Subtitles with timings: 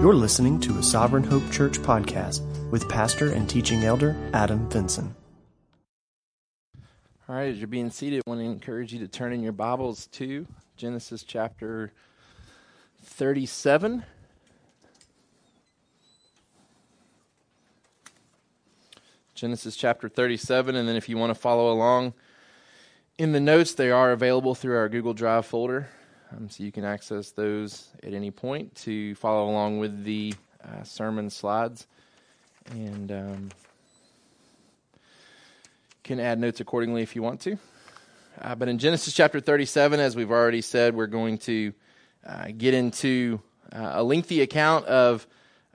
[0.00, 2.40] You're listening to a Sovereign Hope Church podcast
[2.70, 5.14] with pastor and teaching elder Adam Vinson.
[7.28, 9.52] All right, as you're being seated, I want to encourage you to turn in your
[9.52, 10.46] Bibles to
[10.78, 11.92] Genesis chapter
[13.02, 14.02] 37.
[19.34, 22.14] Genesis chapter 37, and then if you want to follow along
[23.18, 25.90] in the notes, they are available through our Google Drive folder.
[26.32, 30.82] Um, so you can access those at any point to follow along with the uh,
[30.84, 31.86] sermon slides.
[32.70, 33.48] And um,
[36.04, 37.58] can add notes accordingly if you want to.
[38.40, 41.72] Uh, but in Genesis chapter 37, as we've already said, we're going to
[42.26, 43.40] uh, get into
[43.72, 45.26] uh, a lengthy account of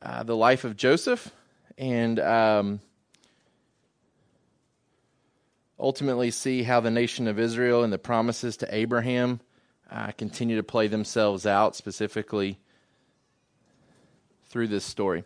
[0.02, 1.32] uh, the life of Joseph
[1.78, 2.80] and um,
[5.80, 9.40] ultimately see how the nation of Israel and the promises to Abraham
[9.92, 12.58] uh, continue to play themselves out, specifically
[14.50, 15.24] through this story.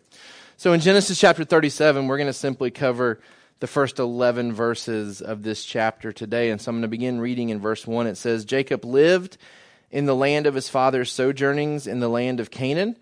[0.56, 3.20] So in Genesis chapter 37, we're going to simply cover
[3.60, 6.50] the first 11 verses of this chapter today.
[6.50, 8.06] And so I'm going to begin reading in verse 1.
[8.06, 9.36] It says, Jacob lived
[9.90, 12.96] in the land of his father's sojournings in the land of Canaan.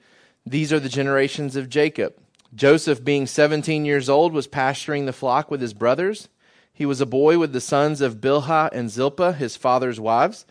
[0.44, 2.14] These are the generations of Jacob.
[2.54, 6.28] Joseph, being 17 years old, was pasturing the flock with his brothers.
[6.72, 10.46] He was a boy with the sons of Bilhah and Zilpah, his father's wives.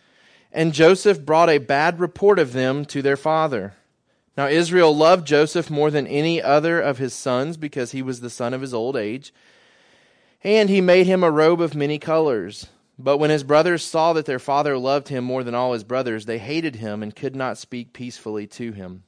[0.52, 3.74] And Joseph brought a bad report of them to their father.
[4.36, 8.30] Now Israel loved Joseph more than any other of his sons because he was the
[8.30, 9.32] son of his old age.
[10.42, 12.68] And he made him a robe of many colors.
[12.98, 16.26] But when his brothers saw that their father loved him more than all his brothers,
[16.26, 19.04] they hated him and could not speak peacefully to him.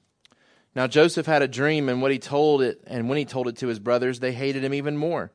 [0.74, 3.56] Now Joseph had a dream, and what he told it, and when he told it
[3.56, 5.32] to his brothers, they hated him even more.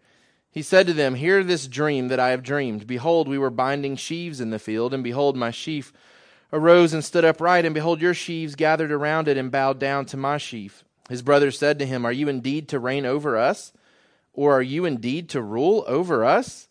[0.55, 2.87] He said to them, Hear this dream that I have dreamed.
[2.87, 5.91] Behold, we were binding sheaves in the field, and behold, my sheaf
[6.53, 10.17] arose and stood upright, and behold, your sheaves gathered around it and bowed down to
[10.17, 10.85] my sheaf.
[11.09, 13.73] His brothers said to him, Are you indeed to reign over us?
[14.33, 16.69] Or are you indeed to rule over us?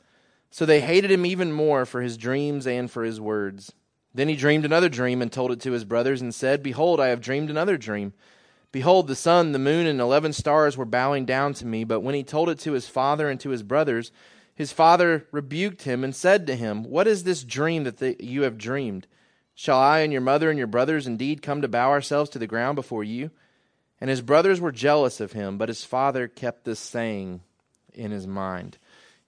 [0.50, 3.74] So they hated him even more for his dreams and for his words.
[4.14, 7.08] Then he dreamed another dream and told it to his brothers and said, Behold, I
[7.08, 8.14] have dreamed another dream.
[8.74, 11.85] Behold, the sun, the moon, and eleven stars were bowing down to me.
[11.85, 14.11] But when he told it to his father and to his brothers,
[14.52, 18.42] his father rebuked him and said to him, What is this dream that the, you
[18.42, 19.07] have dreamed?
[19.55, 22.48] Shall I and your mother and your brothers indeed come to bow ourselves to the
[22.48, 23.30] ground before you?
[24.01, 27.42] And his brothers were jealous of him, but his father kept this saying
[27.92, 28.79] in his mind.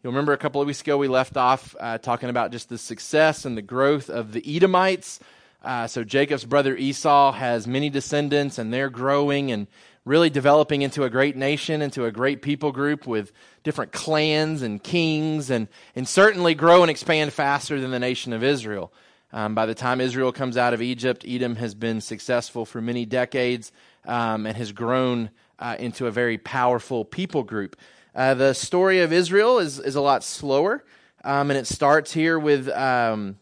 [0.03, 2.79] You'll remember a couple of weeks ago we left off uh, talking about just the
[2.79, 5.21] success and the growth of the Edomites
[5.67, 9.67] uh, so Jacob's brother Esau has many descendants, and they're growing and
[10.05, 13.33] really developing into a great nation, into a great people group with
[13.65, 15.67] different clans and kings, and,
[15.97, 18.93] and certainly grow and expand faster than the nation of Israel.
[19.33, 23.05] Um, by the time Israel comes out of Egypt, Edom has been successful for many
[23.05, 23.73] decades
[24.05, 27.75] um, and has grown uh, into a very powerful people group.
[28.15, 30.85] Uh, the story of Israel is, is a lot slower,
[31.25, 33.37] um, and it starts here with um,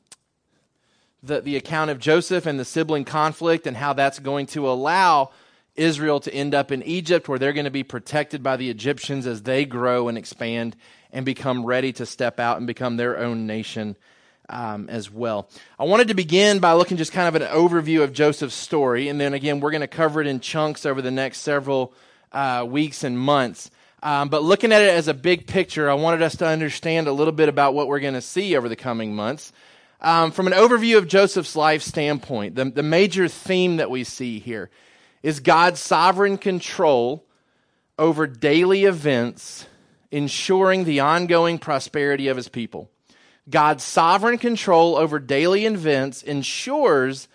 [1.24, 5.30] the, the account of Joseph and the sibling conflict and how that's going to allow
[5.74, 9.26] Israel to end up in Egypt, where they're going to be protected by the Egyptians
[9.26, 10.76] as they grow and expand
[11.12, 13.96] and become ready to step out and become their own nation
[14.48, 15.48] um, as well.
[15.78, 19.20] I wanted to begin by looking just kind of an overview of Joseph's story, and
[19.20, 21.94] then again, we're going to cover it in chunks over the next several
[22.32, 23.70] uh, weeks and months.
[24.02, 27.12] Um, but looking at it as a big picture, I wanted us to understand a
[27.12, 29.50] little bit about what we're going to see over the coming months.
[30.00, 34.38] Um, from an overview of Joseph's life standpoint, the, the major theme that we see
[34.38, 34.70] here
[35.22, 37.24] is God's sovereign control
[37.98, 39.66] over daily events,
[40.10, 42.90] ensuring the ongoing prosperity of his people.
[43.48, 47.28] God's sovereign control over daily events ensures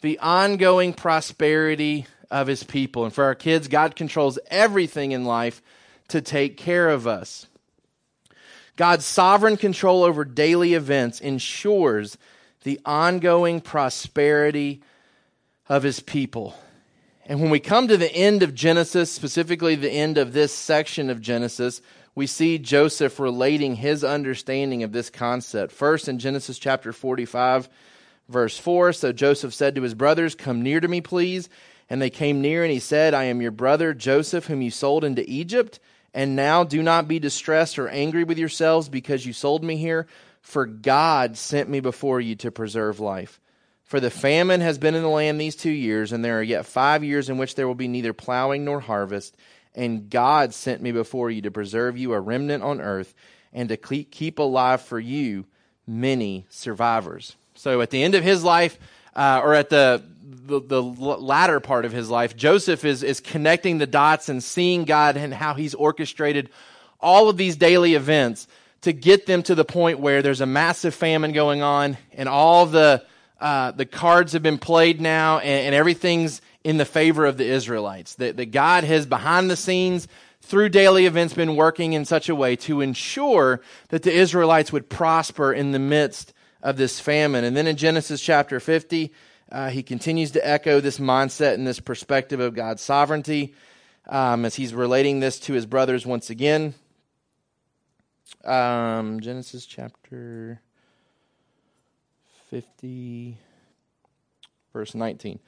[0.00, 3.04] the ongoing prosperity of his people.
[3.04, 5.62] And for our kids, God controls everything in life
[6.08, 7.46] to take care of us.
[8.76, 12.18] God's sovereign control over daily events ensures
[12.62, 14.82] the ongoing prosperity
[15.68, 16.54] of his people.
[17.24, 21.10] And when we come to the end of Genesis, specifically the end of this section
[21.10, 21.80] of Genesis,
[22.14, 25.72] we see Joseph relating his understanding of this concept.
[25.72, 27.68] First, in Genesis chapter 45,
[28.28, 31.48] verse 4, so Joseph said to his brothers, Come near to me, please.
[31.90, 35.04] And they came near, and he said, I am your brother Joseph, whom you sold
[35.04, 35.78] into Egypt.
[36.16, 40.06] And now do not be distressed or angry with yourselves because you sold me here,
[40.40, 43.38] for God sent me before you to preserve life.
[43.84, 46.64] For the famine has been in the land these two years, and there are yet
[46.64, 49.36] five years in which there will be neither plowing nor harvest.
[49.74, 53.12] And God sent me before you to preserve you a remnant on earth
[53.52, 55.44] and to keep alive for you
[55.86, 57.36] many survivors.
[57.56, 58.78] So at the end of his life,
[59.14, 63.78] uh, or at the the, the latter part of his life, Joseph is, is connecting
[63.78, 66.50] the dots and seeing God and how he's orchestrated
[67.00, 68.48] all of these daily events
[68.80, 72.66] to get them to the point where there's a massive famine going on and all
[72.66, 73.04] the,
[73.40, 77.46] uh, the cards have been played now and, and everything's in the favor of the
[77.46, 78.14] Israelites.
[78.14, 80.08] That, that God has behind the scenes
[80.40, 84.88] through daily events been working in such a way to ensure that the Israelites would
[84.88, 86.32] prosper in the midst
[86.62, 87.44] of this famine.
[87.44, 89.12] And then in Genesis chapter 50,
[89.50, 93.54] uh, he continues to echo this mindset and this perspective of God's sovereignty
[94.08, 96.74] um, as he's relating this to his brothers once again.
[98.44, 100.60] Um, Genesis chapter
[102.50, 103.38] 50,
[104.72, 105.38] verse 19.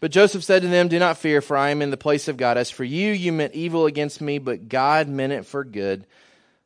[0.00, 2.36] But Joseph said to them, Do not fear, for I am in the place of
[2.36, 2.56] God.
[2.56, 6.06] As for you, you meant evil against me, but God meant it for good,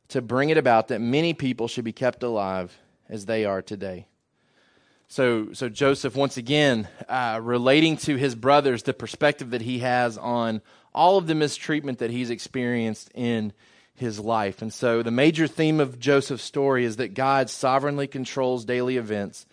[0.09, 2.77] to bring it about that many people should be kept alive
[3.09, 4.07] as they are today.
[5.13, 10.17] So, so Joseph, once again, uh, relating to his brothers the perspective that he has
[10.17, 10.59] on
[10.91, 13.53] all of the mistreatment that he's experienced in
[13.93, 14.63] his life.
[14.63, 19.45] And so, the major theme of Joseph's story is that God sovereignly controls daily events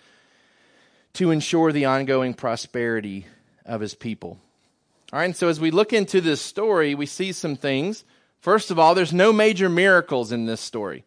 [1.13, 3.27] to ensure the ongoing prosperity
[3.67, 4.39] of his people.
[5.13, 8.03] All right, and so as we look into this story, we see some things.
[8.41, 11.05] First of all, there's no major miracles in this story.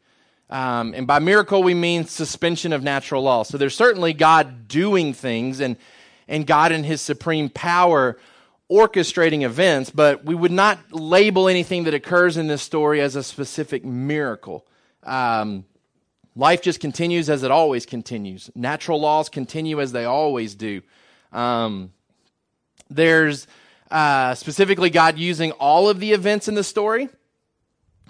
[0.53, 3.41] Um, and by miracle, we mean suspension of natural law.
[3.41, 5.77] So there's certainly God doing things and,
[6.27, 8.19] and God in his supreme power
[8.71, 13.23] orchestrating events, but we would not label anything that occurs in this story as a
[13.23, 14.63] specific miracle.
[15.01, 15.65] Um,
[16.35, 18.51] life just continues as it always continues.
[18.53, 20.83] Natural laws continue as they always do.
[21.31, 21.94] Um,
[22.91, 23.47] there's
[23.89, 27.09] uh, specifically God using all of the events in the story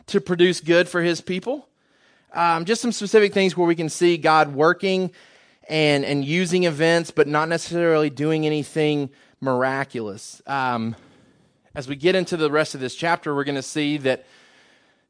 [0.07, 1.69] to produce good for his people.
[2.33, 5.11] Um, just some specific things where we can see God working
[5.69, 9.09] and, and using events, but not necessarily doing anything
[9.39, 10.41] miraculous.
[10.47, 10.95] Um,
[11.75, 14.25] as we get into the rest of this chapter, we're going to see that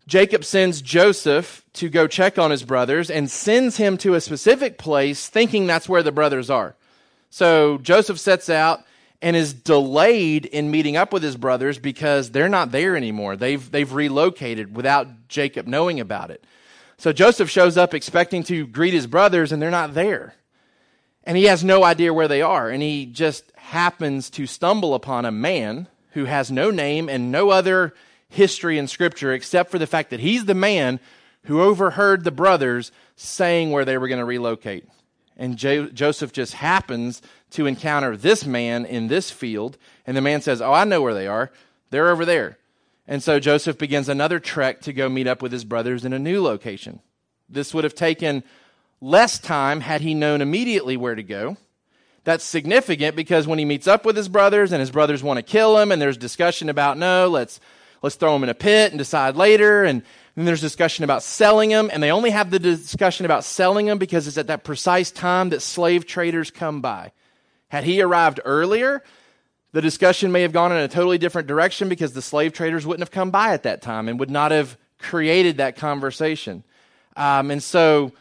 [0.05, 4.77] Jacob sends Joseph to go check on his brothers and sends him to a specific
[4.77, 6.75] place thinking that's where the brothers are.
[7.29, 8.81] So Joseph sets out
[9.21, 13.37] and is delayed in meeting up with his brothers because they're not there anymore.
[13.37, 16.43] They've, they've relocated without Jacob knowing about it.
[17.03, 20.35] So Joseph shows up expecting to greet his brothers, and they're not there.
[21.25, 22.69] And he has no idea where they are.
[22.69, 27.49] And he just happens to stumble upon a man who has no name and no
[27.49, 27.93] other
[28.29, 31.01] history in Scripture except for the fact that he's the man
[31.43, 34.87] who overheard the brothers saying where they were going to relocate.
[35.35, 39.77] And jo- Joseph just happens to encounter this man in this field.
[40.07, 41.51] And the man says, Oh, I know where they are.
[41.89, 42.57] They're over there.
[43.07, 46.19] And so Joseph begins another trek to go meet up with his brothers in a
[46.19, 47.01] new location.
[47.49, 48.43] This would have taken
[49.01, 51.57] less time had he known immediately where to go.
[52.23, 55.43] That's significant because when he meets up with his brothers and his brothers want to
[55.43, 57.59] kill him and there's discussion about no, let's
[58.01, 60.03] let's throw him in a pit and decide later and
[60.35, 63.97] then there's discussion about selling him and they only have the discussion about selling him
[63.97, 67.11] because it's at that precise time that slave traders come by.
[67.67, 69.03] Had he arrived earlier,
[69.73, 73.01] the discussion may have gone in a totally different direction because the slave traders wouldn't
[73.01, 76.63] have come by at that time and would not have created that conversation.
[77.17, 78.11] Um, and so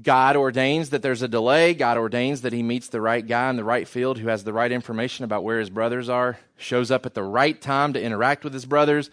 [0.00, 1.74] God ordains that there's a delay.
[1.74, 4.52] God ordains that he meets the right guy in the right field who has the
[4.52, 8.44] right information about where his brothers are, shows up at the right time to interact
[8.44, 9.10] with his brothers,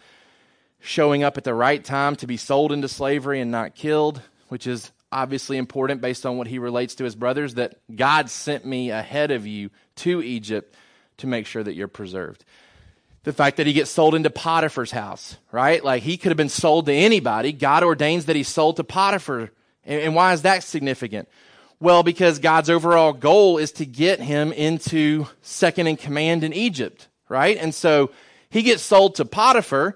[0.80, 4.68] showing up at the right time to be sold into slavery and not killed, which
[4.68, 8.92] is obviously important based on what he relates to his brothers that God sent me
[8.92, 10.76] ahead of you to Egypt
[11.18, 12.44] to make sure that you're preserved.
[13.24, 15.84] The fact that he gets sold into Potiphar's house, right?
[15.84, 17.52] Like he could have been sold to anybody.
[17.52, 19.52] God ordains that he's sold to Potiphar.
[19.86, 21.28] And why is that significant?
[21.80, 27.08] Well, because God's overall goal is to get him into second in command in Egypt,
[27.30, 27.58] right?
[27.58, 28.12] And so
[28.50, 29.96] he gets sold to Potiphar,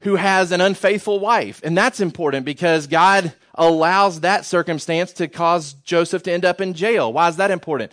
[0.00, 1.60] who has an unfaithful wife.
[1.64, 6.74] And that's important because God allows that circumstance to cause Joseph to end up in
[6.74, 7.12] jail.
[7.12, 7.92] Why is that important?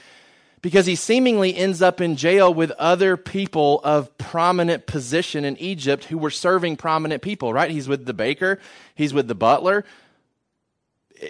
[0.62, 6.06] Because he seemingly ends up in jail with other people of prominent position in Egypt
[6.06, 7.72] who were serving prominent people, right?
[7.72, 8.60] He's with the baker,
[8.96, 9.86] he's with the butler.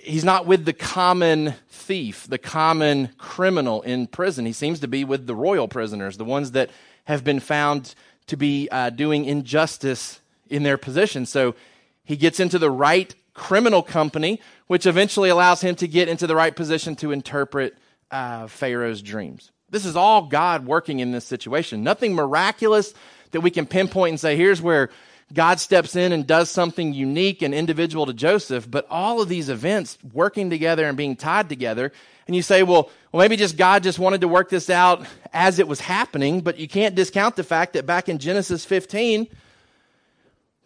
[0.04, 4.46] He's not with the common thief, the common criminal in prison.
[4.46, 6.70] He seems to be with the royal prisoners, the ones that
[7.06, 7.96] have been found
[8.28, 11.26] to be uh, doing injustice in their position.
[11.26, 11.56] So
[12.04, 16.36] he gets into the right criminal company, which eventually allows him to get into the
[16.36, 17.76] right position to interpret
[18.12, 19.52] uh, Pharaoh's dreams.
[19.70, 21.84] This is all God working in this situation.
[21.84, 22.94] Nothing miraculous
[23.32, 24.90] that we can pinpoint and say, here's where
[25.32, 29.50] God steps in and does something unique and individual to Joseph, but all of these
[29.50, 31.92] events working together and being tied together.
[32.26, 35.60] And you say, well, well, maybe just God just wanted to work this out as
[35.60, 39.28] it was happening, but you can't discount the fact that back in Genesis 15,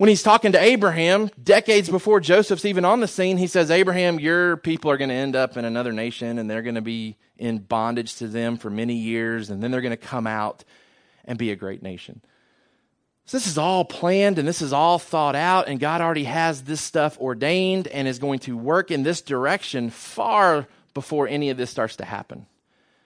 [0.04, 4.20] when he's talking to Abraham, decades before Joseph's even on the scene, he says, Abraham,
[4.20, 7.16] your people are going to end up in another nation and they're going to be
[7.38, 10.66] in bondage to them for many years, and then they're going to come out
[11.24, 12.22] and be a great nation.
[13.24, 16.64] So this is all planned and this is all thought out, and God already has
[16.64, 21.56] this stuff ordained and is going to work in this direction far before any of
[21.56, 22.46] this starts to happen.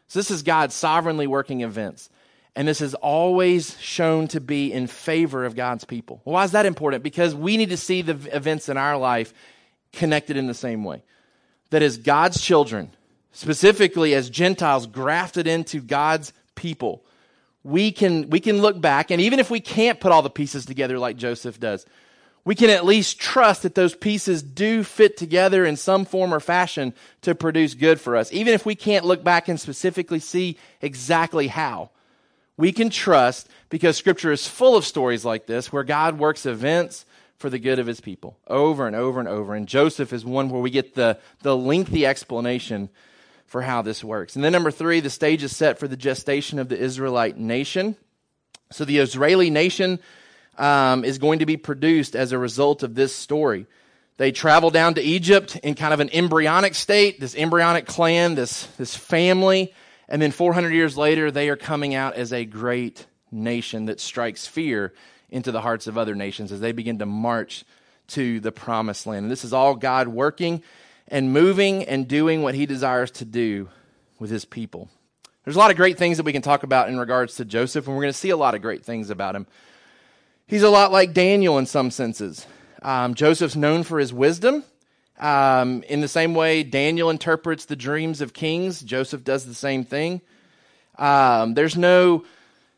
[0.07, 2.09] So this is God sovereignly working events.
[2.57, 6.21] And this is always shown to be in favor of God's people.
[6.23, 7.03] Why is that important?
[7.03, 9.31] Because we need to see the events in our life
[9.93, 11.03] connected in the same way.
[11.69, 12.89] That as God's children,
[13.31, 17.05] specifically as Gentiles grafted into God's people,
[17.63, 20.65] we can, we can look back, and even if we can't put all the pieces
[20.65, 21.85] together like Joseph does,
[22.43, 26.39] we can at least trust that those pieces do fit together in some form or
[26.39, 28.33] fashion to produce good for us.
[28.33, 31.91] Even if we can't look back and specifically see exactly how,
[32.57, 37.05] we can trust because Scripture is full of stories like this where God works events
[37.37, 39.53] for the good of his people over and over and over.
[39.53, 42.89] And Joseph is one where we get the, the lengthy explanation
[43.45, 44.35] for how this works.
[44.35, 47.95] And then, number three, the stage is set for the gestation of the Israelite nation.
[48.71, 49.99] So, the Israeli nation
[50.57, 53.67] um, is going to be produced as a result of this story.
[54.17, 58.65] They travel down to Egypt in kind of an embryonic state, this embryonic clan, this,
[58.77, 59.73] this family.
[60.09, 64.47] And then 400 years later, they are coming out as a great nation that strikes
[64.47, 64.93] fear
[65.29, 67.65] into the hearts of other nations as they begin to march
[68.07, 69.25] to the promised land.
[69.25, 70.63] And this is all God working
[71.07, 73.69] and moving and doing what he desires to do
[74.19, 74.89] with his people.
[75.43, 77.87] There's a lot of great things that we can talk about in regards to Joseph,
[77.87, 79.47] and we're going to see a lot of great things about him.
[80.45, 82.45] He's a lot like Daniel in some senses.
[82.81, 84.63] Um, Joseph's known for his wisdom.
[85.19, 89.83] Um, in the same way Daniel interprets the dreams of kings, Joseph does the same
[89.83, 90.21] thing.
[90.97, 92.25] Um, there's no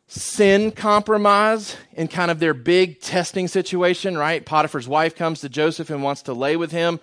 [0.07, 4.45] sin compromise in kind of their big testing situation, right?
[4.45, 6.99] Potiphar's wife comes to Joseph and wants to lay with him.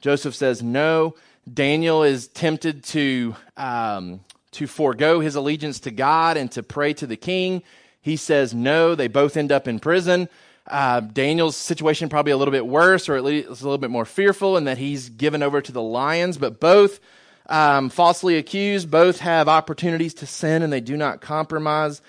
[0.00, 1.14] Joseph says no.
[1.52, 4.20] Daniel is tempted to um,
[4.52, 7.62] to forego his allegiance to God and to pray to the king.
[8.00, 8.94] He says no.
[8.94, 10.28] They both end up in prison.
[10.66, 14.04] Uh, Daniel's situation probably a little bit worse, or at least a little bit more
[14.04, 16.38] fearful, in that he's given over to the lions.
[16.38, 17.00] But both
[17.48, 22.02] um, falsely accused, both have opportunities to sin, and they do not compromise.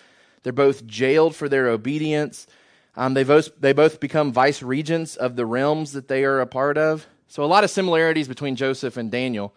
[0.43, 2.47] They're both jailed for their obedience.
[2.95, 6.47] Um, they both they both become vice regents of the realms that they are a
[6.47, 7.05] part of.
[7.27, 9.53] So, a lot of similarities between Joseph and Daniel.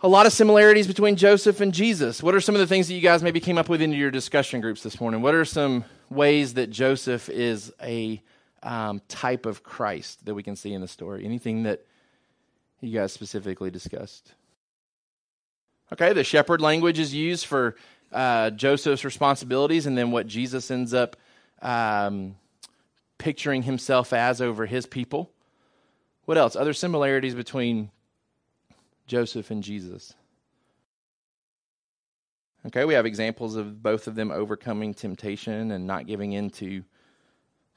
[0.00, 2.22] A lot of similarities between Joseph and Jesus.
[2.22, 4.12] What are some of the things that you guys maybe came up with in your
[4.12, 5.20] discussion groups this morning?
[5.20, 8.22] What are some ways that Joseph is a
[8.62, 11.24] um, type of Christ that we can see in the story?
[11.24, 11.84] Anything that
[12.80, 14.32] you guys specifically discussed?
[15.92, 17.76] Okay, the shepherd language is used for
[18.12, 21.16] uh, Joseph's responsibilities, and then what Jesus ends up
[21.62, 22.36] um,
[23.16, 25.30] picturing himself as over his people.
[26.24, 26.56] What else?
[26.56, 27.90] Other similarities between
[29.06, 30.14] Joseph and Jesus.
[32.68, 36.84] Okay, we have examples of both of them overcoming temptation and not giving in to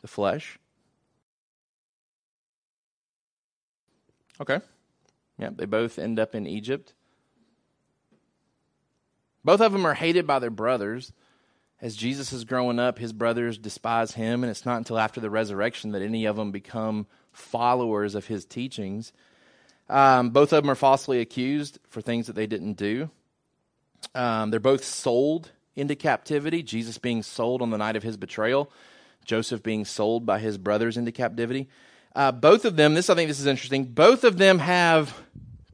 [0.01, 0.59] the flesh.
[4.41, 4.59] Okay.
[5.37, 6.93] Yeah, they both end up in Egypt.
[9.45, 11.13] Both of them are hated by their brothers.
[11.79, 15.29] As Jesus is growing up, his brothers despise him, and it's not until after the
[15.29, 19.13] resurrection that any of them become followers of his teachings.
[19.89, 23.09] Um, both of them are falsely accused for things that they didn't do.
[24.15, 28.71] Um, they're both sold into captivity, Jesus being sold on the night of his betrayal,
[29.25, 31.69] Joseph being sold by his brothers into captivity.
[32.15, 35.17] Uh, both of them, this I think this is interesting, both of them have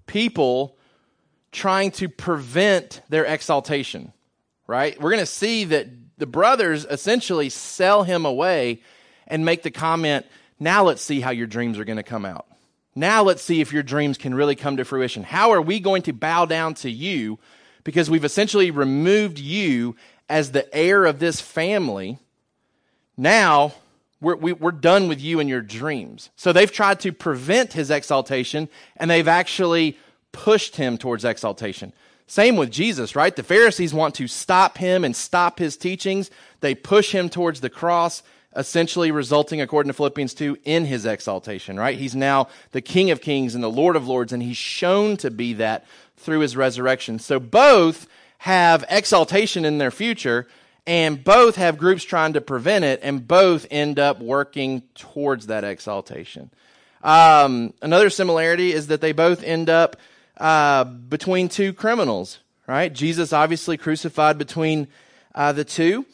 [0.05, 0.77] people
[1.51, 4.13] trying to prevent their exaltation,
[4.67, 4.99] right?
[5.01, 8.81] We're going to see that the brothers essentially sell him away
[9.27, 10.25] and make the comment,
[10.59, 12.45] now let's see how your dreams are going to come out.
[12.95, 15.23] Now let's see if your dreams can really come to fruition.
[15.23, 17.39] How are we going to bow down to you?
[17.87, 19.95] Because we've essentially removed you
[20.27, 22.19] as the heir of this family.
[23.15, 23.75] Now
[24.19, 26.29] we're, we, are we are done with you and your dreams.
[26.35, 28.67] So they've tried to prevent his exaltation
[28.97, 29.97] and they've actually
[30.33, 31.93] pushed him towards exaltation.
[32.27, 33.33] Same with Jesus, right?
[33.33, 36.29] The Pharisees want to stop him and stop his teachings.
[36.59, 38.21] They push him towards the cross
[38.57, 41.97] essentially resulting, according to Philippians 2, in his exaltation, right?
[41.97, 45.29] He's now the King of Kings and the Lord of Lords, and he's shown to
[45.29, 45.85] be that
[46.17, 47.19] through his resurrection.
[47.19, 48.07] So both
[48.39, 50.47] have exaltation in their future,
[50.87, 55.63] and both have groups trying to prevent it, and both end up working towards that
[55.63, 56.49] exaltation.
[57.03, 59.97] Um, another similarity is that they both end up
[60.37, 62.91] uh, between two criminals, right?
[62.91, 64.87] Jesus obviously crucified between
[65.35, 66.05] uh, the two.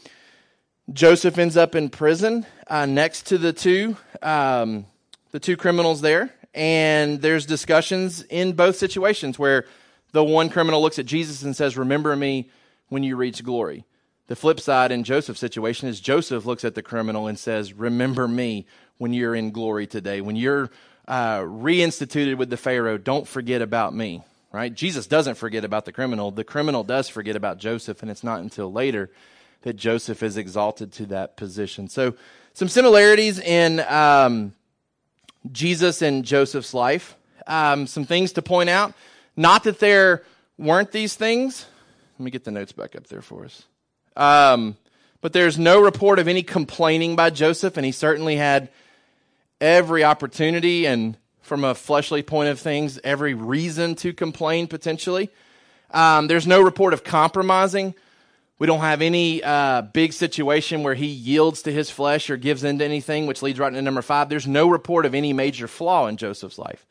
[0.91, 4.85] Joseph ends up in prison uh, next to the two, um,
[5.31, 9.65] the two criminals there, and there's discussions in both situations where
[10.11, 12.49] the one criminal looks at Jesus and says, "Remember me
[12.89, 13.85] when you reach glory."
[14.27, 18.25] The flip side in Joseph's situation is Joseph looks at the criminal and says, Remember
[18.25, 18.65] me
[18.97, 20.21] when you're in glory today.
[20.21, 20.71] When you're
[21.07, 24.23] uh, reinstituted with the Pharaoh, don't forget about me.
[24.53, 24.73] Right?
[24.73, 26.31] Jesus doesn't forget about the criminal.
[26.31, 29.09] The criminal does forget about Joseph, and it's not until later
[29.63, 31.88] that Joseph is exalted to that position.
[31.88, 32.15] So,
[32.53, 34.53] some similarities in um,
[35.51, 37.15] Jesus and Joseph's life.
[37.48, 38.93] Um, some things to point out.
[39.36, 40.24] Not that there
[40.58, 41.65] weren't these things.
[42.20, 43.63] Let me get the notes back up there for us.
[44.15, 44.77] Um,
[45.22, 48.70] but there's no report of any complaining by Joseph, and he certainly had
[49.60, 55.29] every opportunity and, from a fleshly point of things, every reason to complain potentially.
[55.91, 57.96] Um, there's no report of compromising.
[58.63, 62.63] We don't have any uh, big situation where he yields to his flesh or gives
[62.63, 64.29] in to anything, which leads right into number five.
[64.29, 66.86] There's no report of any major flaw in Joseph's life.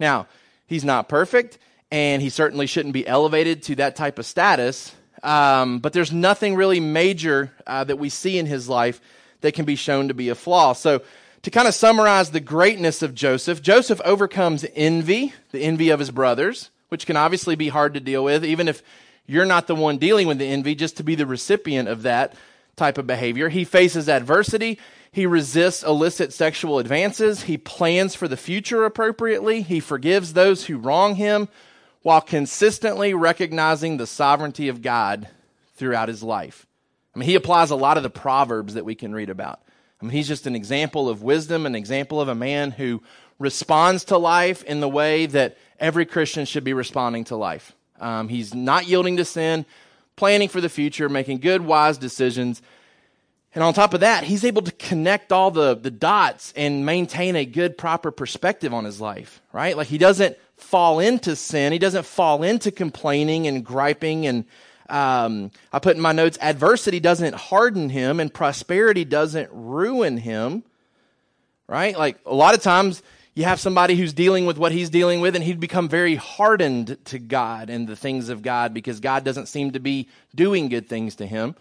[0.00, 0.26] Now,
[0.66, 1.58] he's not perfect,
[1.90, 6.54] and he certainly shouldn't be elevated to that type of status, um, but there's nothing
[6.54, 8.98] really major uh, that we see in his life
[9.42, 10.72] that can be shown to be a flaw.
[10.72, 11.02] So,
[11.42, 16.10] to kind of summarize the greatness of Joseph, Joseph overcomes envy, the envy of his
[16.10, 18.82] brothers, which can obviously be hard to deal with, even if
[19.28, 22.34] you're not the one dealing with the envy, just to be the recipient of that
[22.76, 23.50] type of behavior.
[23.50, 24.78] He faces adversity.
[25.12, 27.42] He resists illicit sexual advances.
[27.42, 29.60] He plans for the future appropriately.
[29.60, 31.48] He forgives those who wrong him
[32.02, 35.28] while consistently recognizing the sovereignty of God
[35.74, 36.66] throughout his life.
[37.14, 39.60] I mean, he applies a lot of the proverbs that we can read about.
[40.00, 43.02] I mean, he's just an example of wisdom, an example of a man who
[43.38, 47.74] responds to life in the way that every Christian should be responding to life.
[48.00, 49.66] Um, he's not yielding to sin,
[50.16, 52.62] planning for the future, making good, wise decisions.
[53.54, 57.34] And on top of that, he's able to connect all the, the dots and maintain
[57.34, 59.76] a good, proper perspective on his life, right?
[59.76, 61.72] Like he doesn't fall into sin.
[61.72, 64.26] He doesn't fall into complaining and griping.
[64.26, 64.44] And
[64.88, 70.62] um, I put in my notes adversity doesn't harden him, and prosperity doesn't ruin him.
[71.66, 71.96] Right?
[71.96, 73.02] Like a lot of times
[73.38, 76.98] you have somebody who's dealing with what he's dealing with, and he'd become very hardened
[77.04, 80.88] to God and the things of God because God doesn't seem to be doing good
[80.88, 81.54] things to him.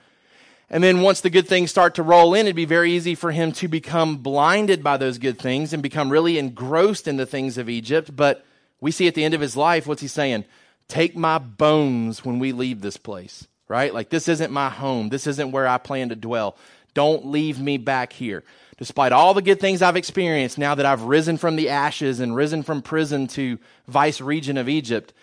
[0.71, 3.31] And then once the good things start to roll in, it'd be very easy for
[3.31, 7.59] him to become blinded by those good things and become really engrossed in the things
[7.59, 8.15] of Egypt.
[8.15, 8.43] But
[8.81, 10.45] we see at the end of his life, what's he saying?
[10.87, 13.93] Take my bones when we leave this place, right?
[13.93, 15.09] Like, this isn't my home.
[15.09, 16.57] This isn't where I plan to dwell.
[16.95, 18.43] Don't leave me back here.
[18.77, 22.35] Despite all the good things I've experienced now that I've risen from the ashes and
[22.35, 25.13] risen from prison to vice regent of Egypt,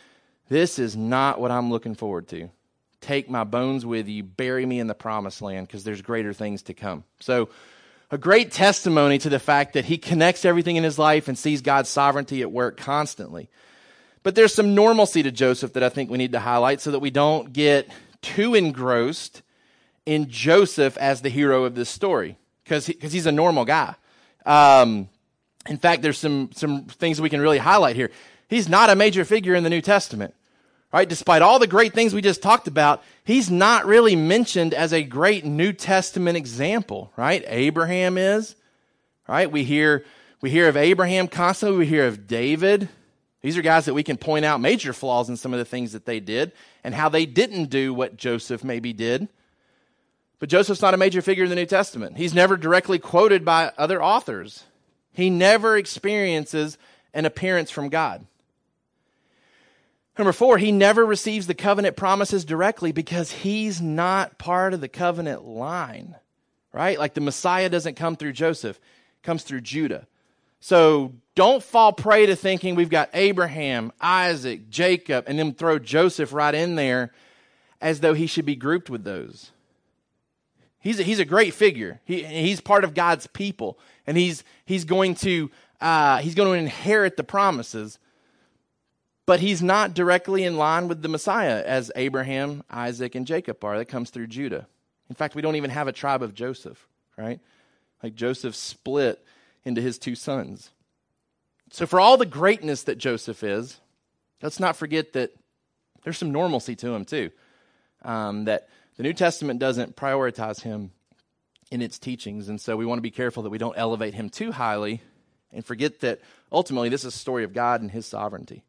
[0.49, 2.51] this is not what I'm looking forward to.
[3.01, 6.63] Take my bones with you, bury me in the promised land because there's greater things
[6.63, 7.05] to come.
[7.21, 7.49] So,
[8.11, 11.63] a great testimony to the fact that he connects everything in his life and sees
[11.63, 13.49] God's sovereignty at work constantly.
[14.23, 17.01] But there's some normalcy to Joseph that I think we need to highlight so that
[17.01, 17.89] we don't get
[18.21, 19.43] too engrossed
[20.07, 23.95] in Joseph as the hero of this story because he, he's a normal guy.
[24.45, 25.09] Um,
[25.69, 28.11] in fact, there's some, some things we can really highlight here.
[28.49, 30.35] He's not a major figure in the New Testament.
[30.93, 31.09] Right?
[31.09, 35.03] Despite all the great things we just talked about, he's not really mentioned as a
[35.03, 37.43] great New Testament example, right?
[37.49, 38.55] Abraham is,
[39.27, 39.51] right?
[39.51, 40.05] We hear,
[40.41, 41.79] we hear of Abraham constantly.
[41.79, 42.89] We hear of David.
[43.43, 45.91] These are guys that we can point out major flaws in some of the things
[45.95, 46.53] that they did
[46.85, 49.29] and how they didn't do what Joseph maybe did.
[50.39, 52.17] But Joseph's not a major figure in the New Testament.
[52.17, 54.65] He's never directly quoted by other authors.
[55.13, 56.77] He never experiences
[57.13, 58.27] an appearance from God.
[60.19, 64.89] Number four, he never receives the covenant promises directly because he's not part of the
[64.89, 66.15] covenant line,
[66.73, 66.99] right?
[66.99, 68.79] Like the Messiah doesn't come through Joseph,
[69.23, 70.07] comes through Judah.
[70.61, 76.33] So don't fall prey to thinking we've got Abraham, Isaac, Jacob, and then throw Joseph
[76.33, 77.13] right in there
[77.81, 79.51] as though he should be grouped with those.
[80.85, 82.01] He's a, he's a great figure.
[82.05, 86.59] He, he's part of God's people, and he's, he's, going to, uh, he's going to
[86.59, 87.99] inherit the promises
[89.27, 93.79] but he's not directly in line with the Messiah as Abraham, Isaac, and Jacob are.
[93.79, 94.67] That comes through Judah.
[95.09, 97.41] In fact, we don't even have a tribe of Joseph, right?
[98.03, 99.25] Like Joseph split
[99.65, 100.71] into his two sons.
[101.71, 103.81] So, for all the greatness that Joseph is,
[104.43, 105.33] let's not forget that
[106.03, 107.31] there's some normalcy to him, too.
[108.03, 110.93] Um, that the New Testament doesn't prioritize him
[111.71, 112.49] in its teachings.
[112.49, 115.03] And so we want to be careful that we don't elevate him too highly
[115.53, 116.21] and forget that
[116.53, 118.65] ultimately this is a story of God and his sovereignty.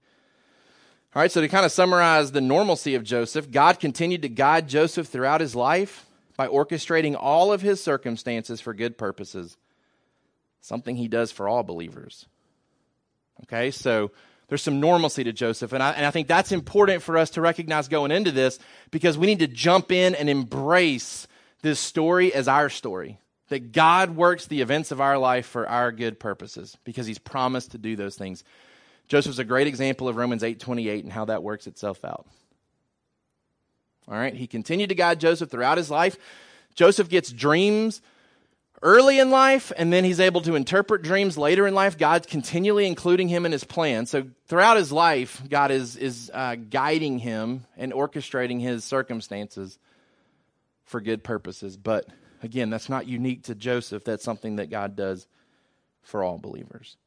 [1.16, 4.68] All right, so to kind of summarize the normalcy of Joseph, God continued to guide
[4.68, 9.56] Joseph throughout his life by orchestrating all of his circumstances for good purposes,
[10.60, 12.26] something he does for all believers.
[13.44, 14.12] Okay, so
[14.48, 17.42] there's some normalcy to Joseph, and I, and I think that's important for us to
[17.42, 18.60] recognize going into this
[18.92, 21.28] because we need to jump in and embrace
[21.62, 23.20] this story as our story.
[23.50, 27.72] That God works the events of our life for our good purposes because he's promised
[27.72, 28.44] to do those things.
[29.08, 32.26] Joseph's a great example of Romans 8:28 and how that works itself out.
[34.08, 36.18] All right, he continued to guide Joseph throughout his life.
[36.74, 38.02] Joseph gets dreams
[38.82, 41.98] early in life, and then he's able to interpret dreams later in life.
[41.98, 44.06] God's continually including him in his plan.
[44.06, 49.80] So throughout his life, God is, is uh, guiding him and orchestrating his circumstances
[50.86, 51.78] for good purposes.
[51.78, 52.08] But
[52.44, 54.04] again, that's not unique to Joseph.
[54.04, 55.28] That's something that God does
[56.04, 56.98] for all believers.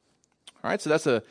[0.62, 1.22] All right, so that's a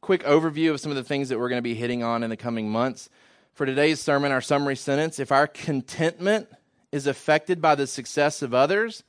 [0.00, 2.28] quick overview of some of the things that we're going to be hitting on in
[2.28, 3.08] the coming months.
[3.54, 6.48] For today's sermon, our summary sentence if our contentment
[6.92, 9.02] is affected by the success of others,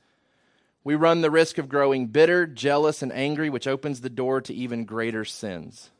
[0.86, 4.54] we run the risk of growing bitter, jealous, and angry, which opens the door to
[4.54, 5.90] even greater sins.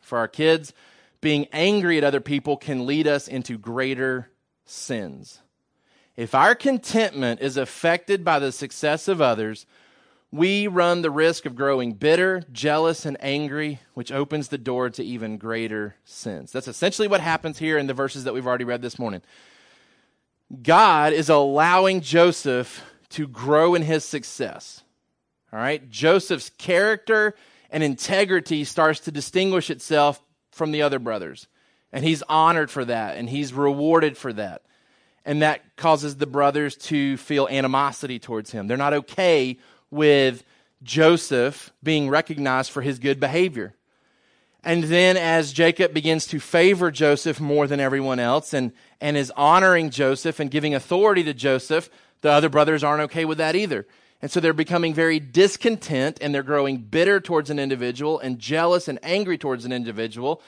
[0.00, 0.72] For our kids,
[1.20, 4.28] being angry at other people can lead us into greater
[4.64, 5.42] sins.
[6.16, 9.64] If our contentment is affected by the success of others,
[10.32, 15.04] we run the risk of growing bitter, jealous, and angry, which opens the door to
[15.04, 16.50] even greater sins.
[16.50, 19.22] That's essentially what happens here in the verses that we've already read this morning.
[20.64, 24.82] God is allowing Joseph to grow in his success.
[25.52, 25.88] All right?
[25.90, 27.34] Joseph's character
[27.70, 31.48] and integrity starts to distinguish itself from the other brothers.
[31.92, 34.62] And he's honored for that, and he's rewarded for that.
[35.24, 38.66] And that causes the brothers to feel animosity towards him.
[38.66, 39.58] They're not okay
[39.90, 40.44] with
[40.82, 43.74] Joseph being recognized for his good behavior.
[44.62, 49.32] And then as Jacob begins to favor Joseph more than everyone else and, and is
[49.36, 51.88] honoring Joseph and giving authority to Joseph,
[52.20, 53.86] the other brothers aren't okay with that either.
[54.22, 58.88] And so they're becoming very discontent and they're growing bitter towards an individual and jealous
[58.88, 60.42] and angry towards an individual.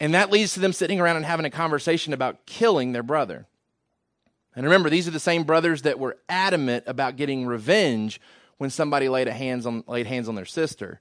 [0.00, 3.46] And that leads to them sitting around and having a conversation about killing their brother.
[4.56, 8.20] And remember, these are the same brothers that were adamant about getting revenge
[8.58, 11.00] when somebody laid, hands on, laid hands on their sister.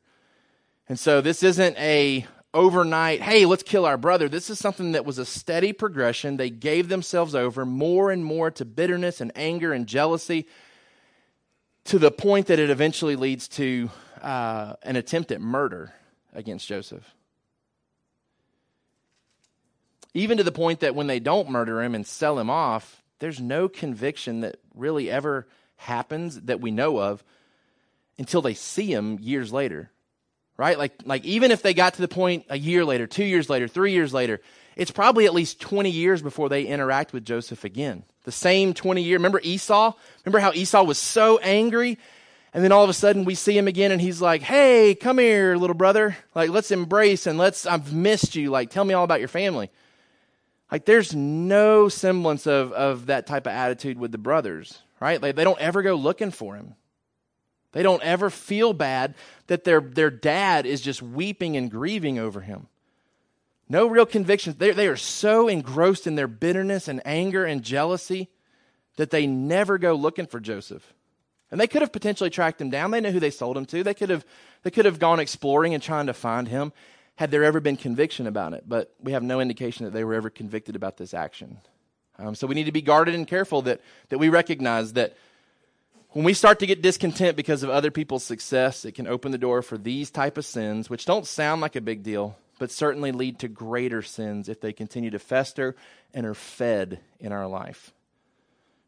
[0.89, 4.29] And so this isn't a overnight, hey, let's kill our brother.
[4.29, 6.37] This is something that was a steady progression.
[6.37, 10.47] They gave themselves over more and more to bitterness and anger and jealousy
[11.85, 13.89] to the point that it eventually leads to
[14.21, 15.93] uh, an attempt at murder
[16.33, 17.13] against Joseph.
[20.13, 23.41] Even to the point that when they don't murder him and sell him off, there's
[23.41, 27.23] no conviction that really ever happens that we know of
[28.17, 29.89] until they see him years later.
[30.55, 30.77] Right?
[30.77, 33.67] Like like even if they got to the point a year later, 2 years later,
[33.67, 34.39] 3 years later,
[34.75, 38.03] it's probably at least 20 years before they interact with Joseph again.
[38.23, 39.17] The same 20 year.
[39.17, 39.93] Remember Esau?
[40.23, 41.97] Remember how Esau was so angry
[42.53, 45.17] and then all of a sudden we see him again and he's like, "Hey, come
[45.17, 46.15] here, little brother.
[46.35, 48.51] Like let's embrace and let's I've missed you.
[48.51, 49.71] Like tell me all about your family."
[50.71, 55.21] Like there's no semblance of of that type of attitude with the brothers, right?
[55.21, 56.75] Like they don't ever go looking for him.
[57.73, 59.15] They don't ever feel bad
[59.47, 62.67] that their, their dad is just weeping and grieving over him.
[63.67, 64.55] No real convictions.
[64.55, 68.29] They, they are so engrossed in their bitterness and anger and jealousy
[68.97, 70.93] that they never go looking for Joseph.
[71.49, 72.91] And they could have potentially tracked him down.
[72.91, 73.83] They know who they sold him to.
[73.83, 74.25] They could have,
[74.63, 76.73] they could have gone exploring and trying to find him
[77.15, 78.63] had there ever been conviction about it.
[78.67, 81.59] But we have no indication that they were ever convicted about this action.
[82.19, 85.15] Um, so we need to be guarded and careful that, that we recognize that
[86.13, 89.38] when we start to get discontent because of other people's success, it can open the
[89.38, 93.12] door for these type of sins, which don't sound like a big deal, but certainly
[93.12, 95.76] lead to greater sins if they continue to fester
[96.13, 97.91] and are fed in our life.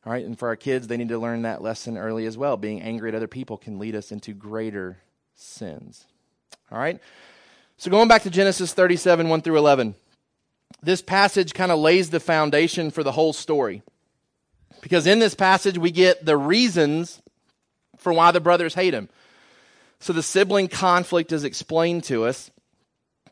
[0.06, 2.58] All right, and for our kids, they need to learn that lesson early as well.
[2.58, 5.00] Being angry at other people can lead us into greater
[5.34, 6.06] sins.
[6.72, 7.00] All right,
[7.78, 9.96] so going back to Genesis 37, 1 through 11,
[10.84, 13.82] this passage kind of lays the foundation for the whole story.
[14.82, 17.22] Because in this passage, we get the reasons
[17.98, 19.10] for why the brothers hate him.
[20.00, 22.52] So the sibling conflict is explained to us.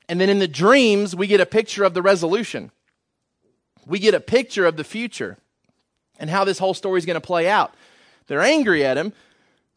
[0.09, 2.71] And then in the dreams, we get a picture of the resolution.
[3.85, 5.37] We get a picture of the future
[6.19, 7.73] and how this whole story is going to play out.
[8.27, 9.13] They're angry at him,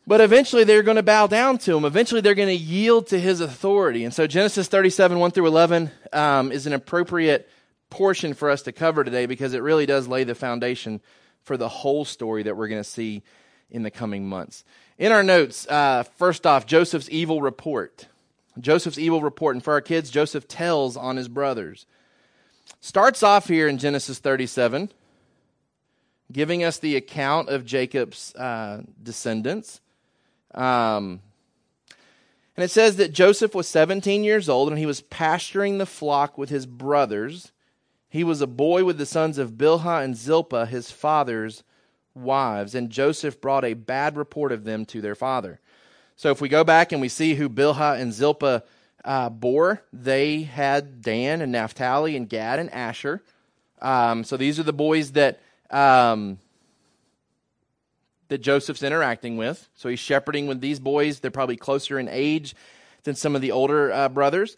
[0.07, 1.85] but eventually they're going to bow down to him.
[1.85, 4.05] Eventually they're going to yield to his authority.
[4.05, 7.49] And so Genesis 37, 1 through 11 um, is an appropriate
[7.91, 11.01] portion for us to cover today because it really does lay the foundation
[11.47, 13.23] for the whole story that we're going to see
[13.71, 14.65] in the coming months.
[14.99, 18.09] In our notes, uh, first off, Joseph's evil report.
[18.59, 19.55] Joseph's evil report.
[19.55, 21.87] And for our kids, Joseph tells on his brothers.
[22.81, 24.91] starts off here in Genesis 37,
[26.33, 29.81] giving us the account of Jacob's uh, descendants.
[30.53, 31.21] Um,
[32.57, 36.37] and it says that Joseph was 17 years old and he was pasturing the flock
[36.37, 37.53] with his brothers.
[38.17, 41.63] He was a boy with the sons of Bilhah and Zilpah, his father's
[42.15, 45.61] wives, and Joseph brought a bad report of them to their father.
[46.17, 48.63] So if we go back and we see who Bilhah and Zilpah
[49.05, 53.23] uh, bore, they had Dan and Naphtali and Gad and Asher.
[53.83, 55.39] Um, so these are the boys that
[55.71, 56.39] um,
[58.29, 59.69] that Joseph's interacting with.
[59.75, 61.21] So he's shepherding with these boys.
[61.21, 62.57] They're probably closer in age
[63.05, 64.57] than some of the older uh, brothers.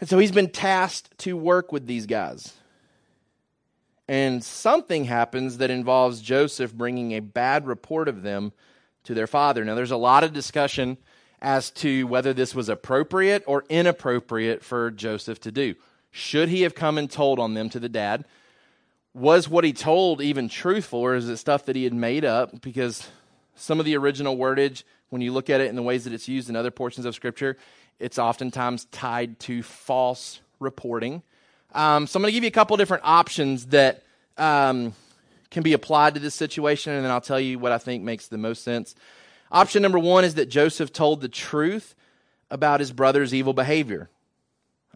[0.00, 2.54] And so he's been tasked to work with these guys.
[4.10, 8.52] And something happens that involves Joseph bringing a bad report of them
[9.04, 9.64] to their father.
[9.64, 10.98] Now, there's a lot of discussion
[11.40, 15.76] as to whether this was appropriate or inappropriate for Joseph to do.
[16.10, 18.24] Should he have come and told on them to the dad?
[19.14, 22.60] was what he told even truthful, or is it stuff that he had made up?
[22.60, 23.08] Because
[23.54, 26.28] some of the original wordage, when you look at it in the ways that it's
[26.28, 27.56] used in other portions of Scripture,
[27.98, 31.22] it's oftentimes tied to false reporting.
[31.72, 34.02] Um, so I'm going to give you a couple different options that
[34.36, 34.94] um,
[35.50, 38.28] can be applied to this situation, and then I'll tell you what I think makes
[38.28, 38.94] the most sense.
[39.52, 41.94] Option number one is that Joseph told the truth
[42.50, 44.08] about his brother's evil behavior.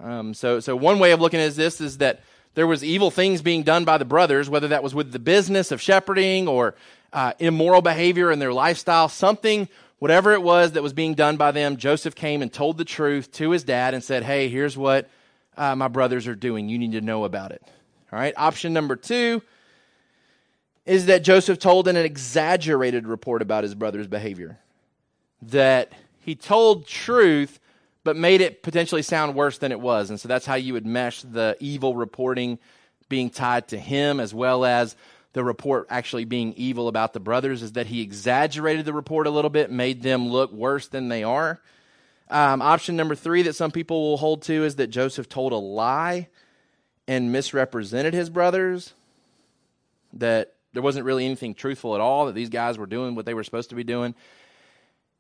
[0.01, 2.23] Um, so, so one way of looking at this is that
[2.55, 5.73] there was evil things being done by the brothers, whether that was with the business
[5.73, 6.75] of shepherding or
[7.13, 11.51] uh, immoral behavior in their lifestyle, something, whatever it was that was being done by
[11.51, 15.09] them, Joseph came and told the truth to his dad and said, Hey, here's what
[15.57, 16.69] uh, my brothers are doing.
[16.69, 17.63] You need to know about it.
[18.13, 18.35] All right.
[18.37, 19.43] Option number two
[20.87, 24.59] is that Joseph told an exaggerated report about his brother's behavior.
[25.43, 27.59] That he told truth,
[28.03, 30.11] but made it potentially sound worse than it was.
[30.11, 32.59] And so that's how you would mesh the evil reporting
[33.09, 34.97] being tied to him as well as
[35.35, 39.31] the report actually being evil about the brothers is that he exaggerated the report a
[39.31, 41.61] little bit, made them look worse than they are.
[42.35, 45.57] Um, option number three that some people will hold to is that Joseph told a
[45.57, 46.29] lie
[47.07, 48.93] and misrepresented his brothers,
[50.15, 53.35] that there wasn't really anything truthful at all, that these guys were doing what they
[53.35, 54.17] were supposed to be doing.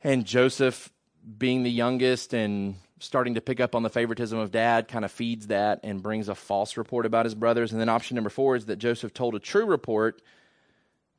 [0.02, 0.90] And Joseph
[1.38, 5.12] being the youngest and starting to pick up on the favoritism of dad kind of
[5.12, 7.70] feeds that and brings a false report about his brothers.
[7.70, 10.20] And then option number four is that Joseph told a true report,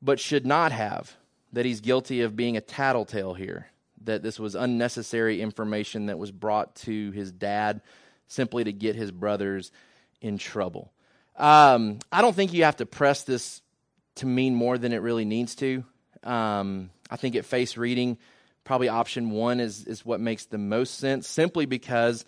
[0.01, 1.15] but should not have,
[1.53, 3.67] that he's guilty of being a tattletale here,
[4.05, 7.81] that this was unnecessary information that was brought to his dad
[8.27, 9.71] simply to get his brothers
[10.21, 10.91] in trouble.
[11.35, 13.61] Um, I don't think you have to press this
[14.15, 15.83] to mean more than it really needs to.
[16.23, 18.17] Um, I think at face reading,
[18.63, 22.25] probably option one is, is what makes the most sense, simply because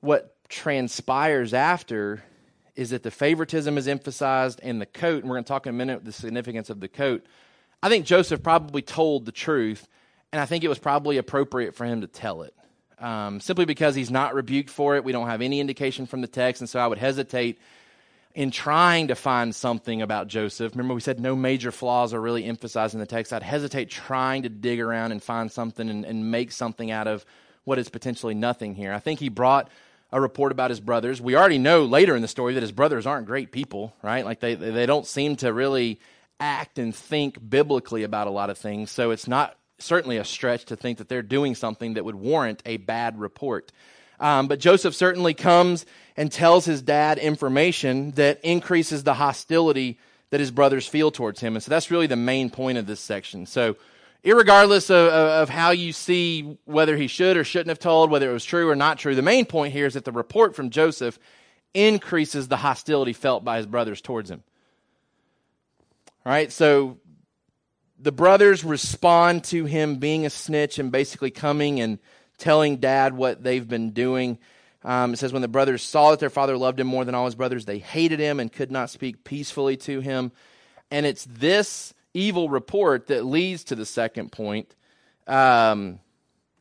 [0.00, 2.22] what transpires after
[2.76, 5.70] is that the favoritism is emphasized and the coat, and we're going to talk in
[5.70, 7.26] a minute the significance of the coat.
[7.82, 9.88] I think Joseph probably told the truth,
[10.32, 12.54] and I think it was probably appropriate for him to tell it.
[12.98, 15.04] Um, simply because he's not rebuked for it.
[15.04, 17.58] We don't have any indication from the text, and so I would hesitate
[18.38, 22.44] in trying to find something about Joseph, remember we said no major flaws are really
[22.44, 23.32] emphasized in the text.
[23.32, 27.26] I'd hesitate trying to dig around and find something and, and make something out of
[27.64, 28.92] what is potentially nothing here.
[28.92, 29.68] I think he brought
[30.12, 31.20] a report about his brothers.
[31.20, 34.24] We already know later in the story that his brothers aren't great people, right?
[34.24, 35.98] Like they, they don't seem to really
[36.38, 38.92] act and think biblically about a lot of things.
[38.92, 42.62] So it's not certainly a stretch to think that they're doing something that would warrant
[42.66, 43.72] a bad report.
[44.20, 45.86] Um, but Joseph certainly comes
[46.16, 49.98] and tells his dad information that increases the hostility
[50.30, 51.54] that his brothers feel towards him.
[51.54, 53.46] And so that's really the main point of this section.
[53.46, 53.76] So,
[54.24, 58.32] regardless of, of, how you see whether he should or shouldn't have told, whether it
[58.32, 61.18] was true or not true, the main point here is that the report from Joseph
[61.72, 64.42] increases the hostility felt by his brothers towards him.
[66.26, 66.98] All right, so
[68.00, 71.98] the brothers respond to him being a snitch and basically coming and
[72.38, 74.38] telling dad what they've been doing.
[74.84, 77.24] Um, it says, When the brothers saw that their father loved him more than all
[77.24, 80.32] his brothers, they hated him and could not speak peacefully to him.
[80.90, 84.74] And it's this evil report that leads to the second point
[85.26, 85.98] um,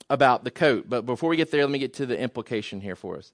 [0.09, 0.89] about the coat.
[0.89, 3.31] But before we get there, let me get to the implication here for us.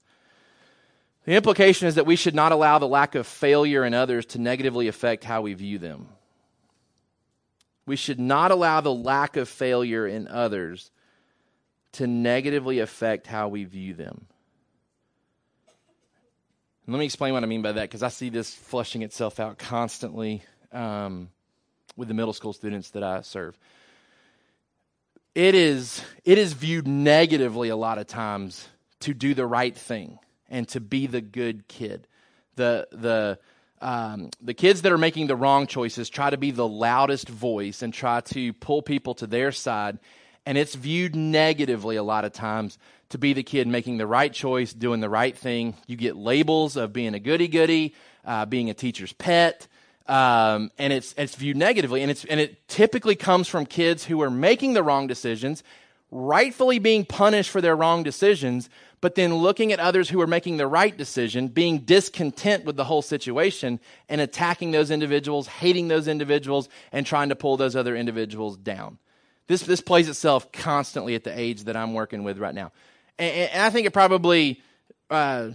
[1.24, 4.38] The implication is that we should not allow the lack of failure in others to
[4.38, 6.08] negatively affect how we view them.
[7.86, 10.90] We should not allow the lack of failure in others
[11.92, 14.26] to negatively affect how we view them.
[16.86, 19.58] let me explain what I mean by that because I see this flushing itself out
[19.58, 20.42] constantly
[20.72, 21.30] um,
[21.96, 23.56] with the middle school students that I serve.
[25.34, 28.68] It is, it is viewed negatively a lot of times
[29.00, 30.18] to do the right thing
[30.48, 32.06] and to be the good kid.
[32.56, 33.38] The, the,
[33.84, 37.82] um, the kids that are making the wrong choices try to be the loudest voice
[37.82, 39.98] and try to pull people to their side.
[40.46, 42.78] And it's viewed negatively a lot of times
[43.10, 45.76] to be the kid making the right choice, doing the right thing.
[45.86, 47.94] You get labels of being a goody goody,
[48.24, 49.68] uh, being a teacher's pet.
[50.06, 52.00] Um, and it's, it's viewed negatively.
[52.00, 55.62] And, it's, and it typically comes from kids who are making the wrong decisions,
[56.10, 58.70] rightfully being punished for their wrong decisions,
[59.04, 62.84] but then looking at others who are making the right decision, being discontent with the
[62.84, 67.94] whole situation, and attacking those individuals, hating those individuals, and trying to pull those other
[67.94, 68.96] individuals down.
[69.46, 72.72] This, this plays itself constantly at the age that I'm working with right now.
[73.18, 74.62] And, and I think it probably
[75.10, 75.50] uh,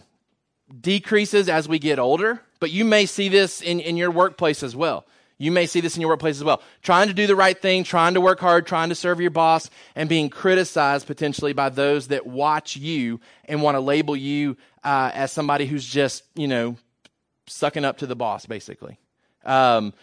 [0.80, 4.76] decreases as we get older, but you may see this in, in your workplace as
[4.76, 5.08] well.
[5.42, 6.62] You may see this in your workplace as well.
[6.84, 9.70] Trying to do the right thing, trying to work hard, trying to serve your boss,
[9.96, 15.12] and being criticized potentially by those that watch you and want to label you uh,
[15.14, 16.76] as somebody who's just, you know,
[17.48, 19.00] sucking up to the boss, basically.
[19.46, 19.94] Um,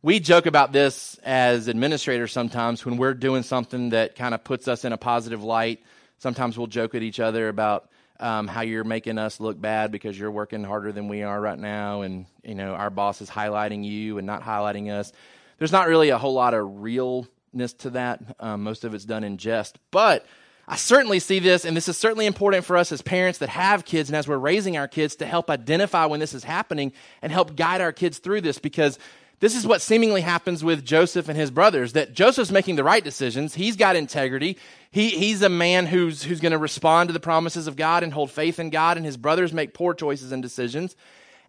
[0.00, 4.66] we joke about this as administrators sometimes when we're doing something that kind of puts
[4.66, 5.82] us in a positive light.
[6.18, 10.18] Sometimes we'll joke at each other about um, how you're making us look bad because
[10.18, 13.84] you're working harder than we are right now, and you know our boss is highlighting
[13.84, 15.12] you and not highlighting us.
[15.58, 18.20] There's not really a whole lot of realness to that.
[18.40, 20.26] Um, most of it's done in jest, but
[20.68, 23.84] I certainly see this, and this is certainly important for us as parents that have
[23.84, 27.30] kids and as we're raising our kids to help identify when this is happening and
[27.30, 28.98] help guide our kids through this because
[29.38, 33.04] this is what seemingly happens with Joseph and his brothers that Joseph's making the right
[33.04, 33.54] decisions.
[33.54, 34.56] He's got integrity.
[34.96, 38.10] He, he's a man who's, who's going to respond to the promises of God and
[38.10, 40.96] hold faith in God, and his brothers make poor choices and decisions,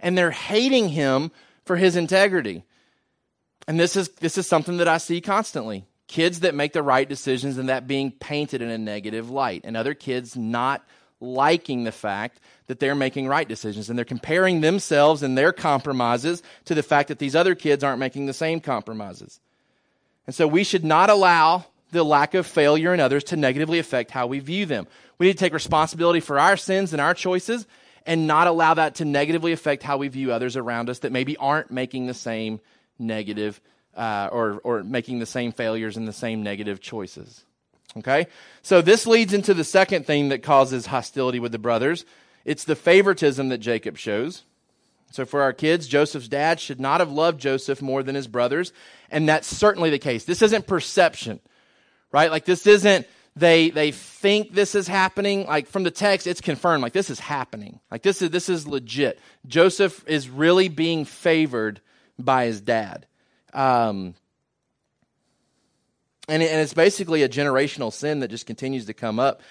[0.02, 1.32] and they're hating him
[1.64, 2.66] for his integrity.
[3.66, 5.86] And this is, this is something that I see constantly.
[6.10, 9.78] Kids that make the right decisions and that being painted in a negative light, and
[9.78, 10.86] other kids not
[11.22, 16.44] liking the fact that they're making right decisions and they're comparing themselves and their compromises
[16.66, 19.40] to the fact that these other kids aren't making the same compromises.
[20.26, 24.12] And so we should not allow the lack of failure in others to negatively affect
[24.12, 24.88] how we view them.
[25.18, 27.66] We need to take responsibility for our sins and our choices
[28.06, 31.38] and not allow that to negatively affect how we view others around us that maybe
[31.38, 32.60] aren't making the same
[33.00, 33.60] negative
[33.96, 37.44] uh, or, or making the same failures and the same negative choices.
[37.98, 38.28] Okay?
[38.62, 42.06] So this leads into the second thing that causes hostility with the brothers.
[42.46, 44.44] It's the favoritism that Jacob shows.
[45.12, 48.74] So for our kids, Joseph's dad should not have loved Joseph more than his brothers,
[49.10, 50.26] and that's certainly the case.
[50.26, 51.40] This isn't perception
[52.12, 52.32] right?
[52.32, 55.46] Like this isn't they they think this is happening.
[55.46, 57.80] Like from the text it's confirmed like this is happening.
[57.92, 59.20] Like this is this is legit.
[59.46, 61.82] Joseph is really being favored
[62.18, 63.06] by his dad.
[63.54, 64.16] Um,
[66.28, 69.42] and, it, and it's basically a generational sin that just continues to come up.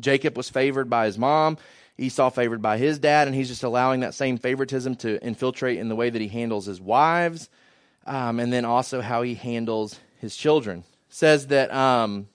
[0.00, 1.56] Jacob was favored by his mom.
[1.98, 5.88] Esau favored by his dad and he's just allowing that same favoritism to infiltrate in
[5.88, 7.48] the way that he handles his wives
[8.06, 10.84] um, and then also how he handles his children
[11.16, 12.28] says that, um,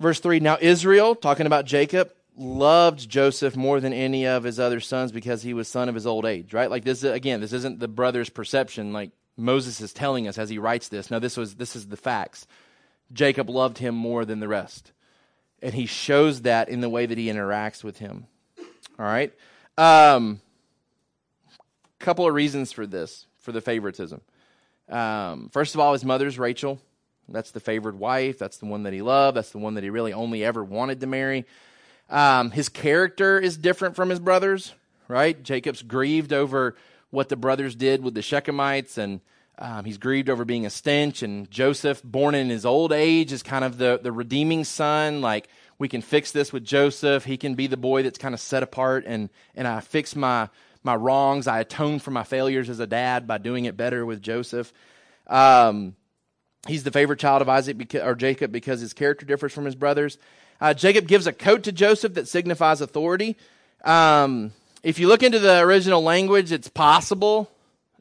[0.00, 4.80] verse 3 Now Israel, talking about Jacob, loved Joseph more than any of his other
[4.80, 6.70] sons because he was son of his old age, right?
[6.70, 8.94] Like this, again, this isn't the brother's perception.
[8.94, 11.10] Like Moses is telling us as he writes this.
[11.10, 12.46] No, this was this is the facts.
[13.12, 14.92] Jacob loved him more than the rest,
[15.60, 18.26] and he shows that in the way that he interacts with him.
[18.98, 19.30] All right.
[19.76, 20.40] Um,
[21.98, 24.22] couple of reasons for this, for the favoritism.
[24.88, 26.80] Um, first of all, his mother's Rachel.
[27.28, 28.38] That's the favored wife.
[28.38, 29.36] That's the one that he loved.
[29.36, 31.46] That's the one that he really only ever wanted to marry.
[32.10, 34.74] Um, his character is different from his brothers,
[35.08, 35.42] right?
[35.42, 36.76] Jacob's grieved over
[37.10, 39.20] what the brothers did with the Shechemites, and
[39.58, 41.22] um, he's grieved over being a stench.
[41.22, 45.22] And Joseph, born in his old age, is kind of the, the redeeming son.
[45.22, 47.24] Like, we can fix this with Joseph.
[47.24, 50.50] He can be the boy that's kind of set apart, and, and I fix my
[50.84, 51.46] my wrongs.
[51.46, 54.72] I atone for my failures as a dad by doing it better with Joseph.
[55.26, 55.96] Um,
[56.66, 59.74] he's the favorite child of Isaac because, or Jacob because his character differs from his
[59.74, 60.18] brothers.
[60.60, 63.36] Uh, Jacob gives a coat to Joseph that signifies authority.
[63.84, 67.50] Um, if you look into the original language, it's possible,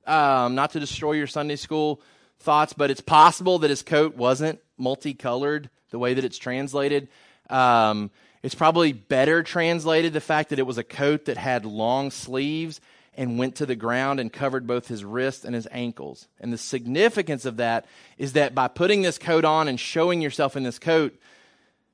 [0.06, 2.02] um, not to destroy your Sunday school
[2.40, 7.08] thoughts, but it's possible that his coat wasn't multicolored the way that it's translated.
[7.50, 8.12] Um,
[8.44, 12.82] it's probably better translated the fact that it was a coat that had long sleeves
[13.16, 16.28] and went to the ground and covered both his wrists and his ankles.
[16.40, 17.86] And the significance of that
[18.18, 21.18] is that by putting this coat on and showing yourself in this coat,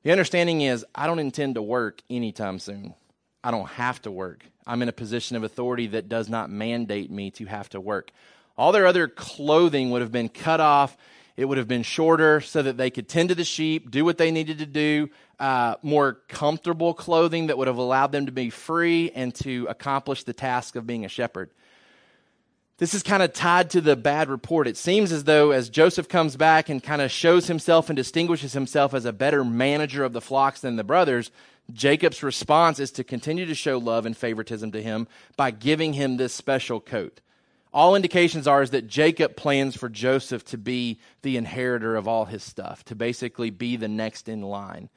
[0.02, 2.94] the understanding is I don't intend to work anytime soon.
[3.44, 4.44] I don't have to work.
[4.66, 8.10] I'm in a position of authority that does not mandate me to have to work.
[8.56, 10.96] All their other clothing would have been cut off
[11.40, 14.18] It would have been shorter so that they could tend to the sheep, do what
[14.18, 18.50] they needed to do, uh, more comfortable clothing that would have allowed them to be
[18.50, 21.48] free and to accomplish the task of being a shepherd.
[22.76, 24.66] This is kind of tied to the bad report.
[24.66, 28.52] It seems as though as Joseph comes back and kind of shows himself and distinguishes
[28.52, 31.30] himself as a better manager of the flocks than the brothers,
[31.72, 36.18] Jacob's response is to continue to show love and favoritism to him by giving him
[36.18, 37.22] this special coat.
[37.72, 42.24] All indications are is that Jacob plans for Joseph to be the inheritor of all
[42.24, 44.88] his stuff, to basically be the next in line.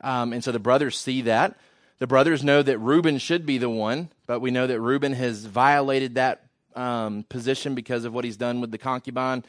[0.00, 1.58] Um, and so the brothers see that.
[1.98, 5.44] The brothers know that Reuben should be the one, but we know that Reuben has
[5.44, 9.44] violated that um, position because of what he's done with the concubine.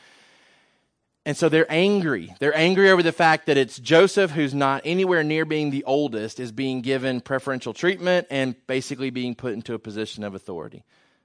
[1.25, 2.35] And so they're angry.
[2.39, 6.39] They're angry over the fact that it's Joseph, who's not anywhere near being the oldest,
[6.39, 10.83] is being given preferential treatment and basically being put into a position of authority.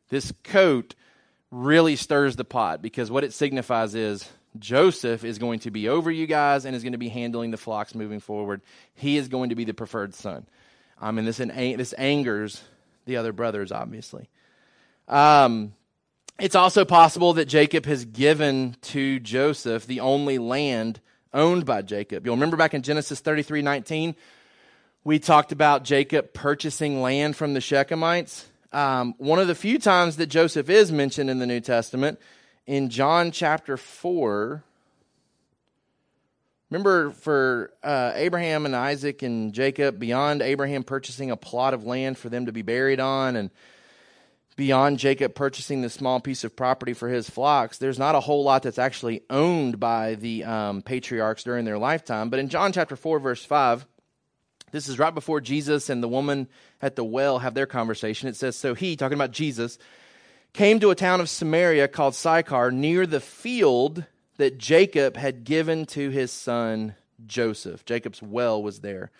[0.09, 0.95] This coat
[1.51, 4.29] really stirs the pot because what it signifies is
[4.59, 7.57] Joseph is going to be over you guys and is going to be handling the
[7.57, 8.61] flocks moving forward.
[8.95, 10.47] He is going to be the preferred son.
[11.01, 12.63] I mean, this, this angers
[13.07, 14.29] the other brothers, obviously.
[15.07, 15.73] Um,
[16.39, 21.01] it's also possible that Jacob has given to Joseph the only land
[21.33, 22.25] owned by Jacob.
[22.25, 24.15] You'll remember back in Genesis 33 19,
[25.05, 28.45] we talked about Jacob purchasing land from the Shechemites.
[28.73, 32.19] Um, one of the few times that Joseph is mentioned in the New Testament,
[32.67, 34.63] in John chapter 4,
[36.71, 42.19] remember for uh, Abraham and Isaac and Jacob, beyond Abraham purchasing a plot of land
[42.19, 43.51] for them to be buried on, and
[44.59, 48.43] beyond Jacob purchasing the small piece of property for his flocks, there's not a whole
[48.43, 52.29] lot that's actually owned by the um, patriarchs during their lifetime.
[52.29, 53.87] But in John chapter 4, verse 5,
[54.71, 56.49] this is right before Jesus and the woman
[56.81, 58.29] at the well have their conversation.
[58.29, 59.79] It says, So he, talking about Jesus,
[60.53, 64.05] came to a town of Samaria called Sychar near the field
[64.37, 66.95] that Jacob had given to his son
[67.27, 67.85] Joseph.
[67.85, 69.11] Jacob's well was there.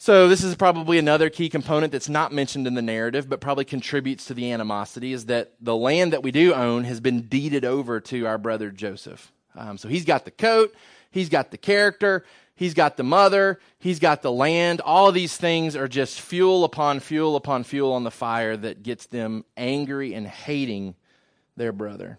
[0.00, 3.64] So, this is probably another key component that's not mentioned in the narrative, but probably
[3.64, 7.64] contributes to the animosity is that the land that we do own has been deeded
[7.64, 9.32] over to our brother Joseph.
[9.56, 10.72] Um, so, he's got the coat,
[11.10, 12.24] he's got the character,
[12.58, 14.80] He's got the mother, he's got the land.
[14.80, 19.06] All these things are just fuel upon fuel upon fuel on the fire that gets
[19.06, 20.96] them angry and hating
[21.56, 22.18] their brother.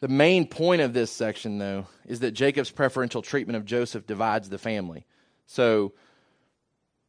[0.00, 4.48] The main point of this section, though, is that Jacob's preferential treatment of Joseph divides
[4.48, 5.04] the family.
[5.44, 5.92] So,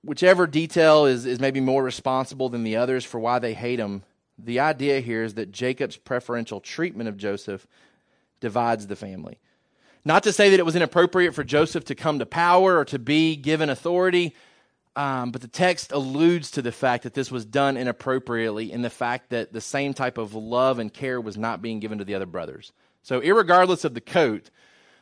[0.04, 4.04] whichever detail is, is maybe more responsible than the others for why they hate him,
[4.38, 7.66] the idea here is that Jacob's preferential treatment of Joseph
[8.42, 9.40] divides the family.
[10.04, 13.00] Not to say that it was inappropriate for Joseph to come to power or to
[13.00, 14.36] be given authority,
[14.96, 18.90] um, but the text alludes to the fact that this was done inappropriately in the
[18.90, 22.16] fact that the same type of love and care was not being given to the
[22.16, 22.74] other brothers.
[23.04, 24.50] So, regardless of the coat,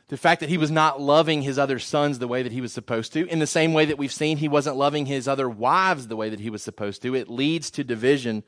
[0.08, 2.72] the fact that he was not loving his other sons the way that he was
[2.72, 6.08] supposed to, in the same way that we've seen he wasn't loving his other wives
[6.08, 8.42] the way that he was supposed to, it leads to division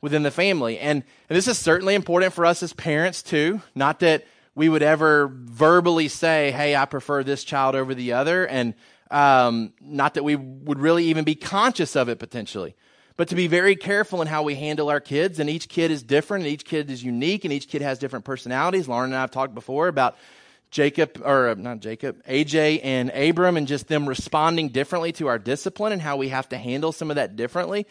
[0.00, 0.78] within the family.
[0.78, 3.62] And, and this is certainly important for us as parents, too.
[3.74, 4.24] Not that
[4.54, 8.46] we would ever verbally say, hey, I prefer this child over the other.
[8.46, 8.74] And
[9.10, 12.74] um, not that we would really even be conscious of it potentially,
[13.16, 15.38] but to be very careful in how we handle our kids.
[15.38, 18.24] And each kid is different, and each kid is unique, and each kid has different
[18.24, 18.88] personalities.
[18.88, 20.16] Lauren and I have talked before about
[20.70, 25.38] Jacob, or uh, not Jacob, AJ and Abram, and just them responding differently to our
[25.38, 27.86] discipline and how we have to handle some of that differently.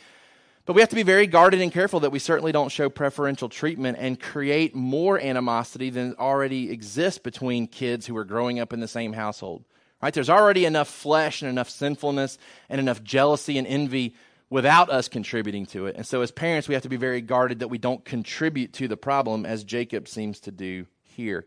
[0.66, 3.50] But we have to be very guarded and careful that we certainly don't show preferential
[3.50, 8.80] treatment and create more animosity than already exists between kids who are growing up in
[8.80, 9.64] the same household.
[10.02, 10.14] Right?
[10.14, 12.38] There's already enough flesh and enough sinfulness
[12.70, 14.16] and enough jealousy and envy
[14.50, 15.96] without us contributing to it.
[15.96, 18.88] And so as parents, we have to be very guarded that we don't contribute to
[18.88, 21.46] the problem as Jacob seems to do here.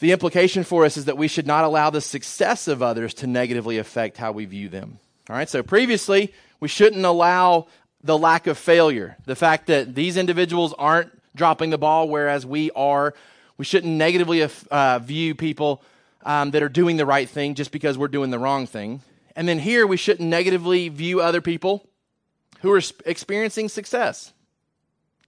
[0.00, 3.26] The implication for us is that we should not allow the success of others to
[3.26, 4.98] negatively affect how we view them.
[5.28, 7.66] All right, so previously, we shouldn't allow
[8.02, 12.70] the lack of failure, the fact that these individuals aren't dropping the ball, whereas we
[12.72, 13.14] are.
[13.56, 15.82] We shouldn't negatively uh, view people
[16.24, 19.00] um, that are doing the right thing just because we're doing the wrong thing.
[19.34, 21.88] And then here, we shouldn't negatively view other people
[22.60, 24.32] who are experiencing success.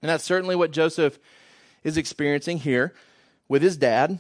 [0.02, 1.18] And that's certainly what Joseph
[1.84, 2.94] is experiencing here
[3.48, 4.18] with his dad.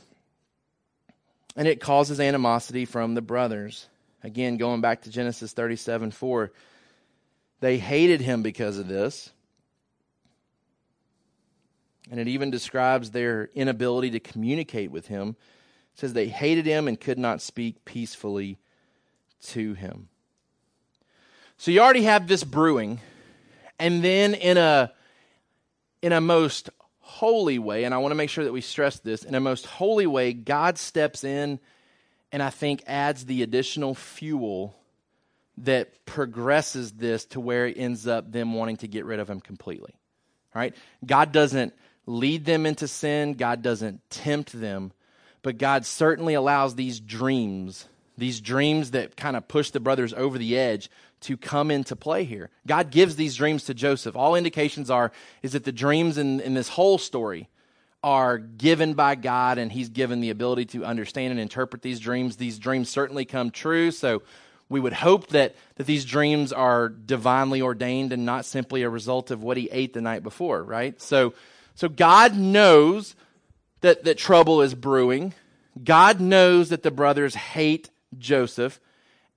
[1.56, 3.86] And it causes animosity from the brothers.
[4.22, 6.52] Again, going back to Genesis 37 4.
[7.60, 9.30] They hated him because of this.
[12.10, 15.36] And it even describes their inability to communicate with him.
[15.94, 18.58] It says they hated him and could not speak peacefully
[19.42, 20.08] to him.
[21.56, 23.00] So you already have this brewing,
[23.78, 24.92] and then in a
[26.00, 29.24] in a most holy way, and I want to make sure that we stress this,
[29.24, 31.60] in a most holy way, God steps in
[32.32, 34.76] and I think adds the additional fuel
[35.64, 39.40] that progresses this to where it ends up them wanting to get rid of him
[39.40, 39.94] completely.
[40.54, 40.74] Right?
[41.04, 41.74] God doesn't
[42.06, 44.92] lead them into sin, God doesn't tempt them,
[45.42, 47.88] but God certainly allows these dreams,
[48.18, 50.90] these dreams that kind of push the brothers over the edge
[51.20, 52.50] to come into play here.
[52.66, 54.16] God gives these dreams to Joseph.
[54.16, 57.48] All indications are is that the dreams in, in this whole story
[58.02, 62.36] are given by God and he's given the ability to understand and interpret these dreams.
[62.36, 64.22] These dreams certainly come true, so
[64.70, 69.30] we would hope that, that these dreams are divinely ordained and not simply a result
[69.30, 70.98] of what he ate the night before, right?
[71.02, 71.34] So
[71.80, 73.14] so God knows
[73.80, 75.32] that, that trouble is brewing.
[75.82, 78.80] God knows that the brothers hate Joseph,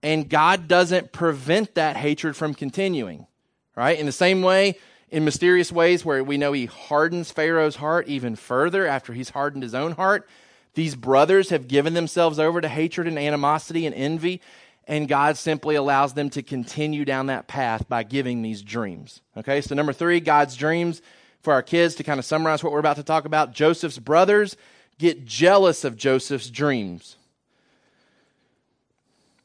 [0.02, 3.28] and God doesn't prevent that hatred from continuing.
[3.76, 3.98] Right?
[3.98, 4.78] In the same way,
[5.10, 9.64] in mysterious ways where we know he hardens Pharaoh's heart even further after he's hardened
[9.64, 10.28] his own heart,
[10.74, 14.42] these brothers have given themselves over to hatred and animosity and envy,
[14.88, 19.22] and God simply allows them to continue down that path by giving these dreams.
[19.38, 21.02] Okay, so number three, God's dreams
[21.42, 23.54] for our kids to kind of summarize what we're about to talk about.
[23.54, 24.56] Joseph's brothers
[24.98, 27.18] get jealous of Joseph's dreams.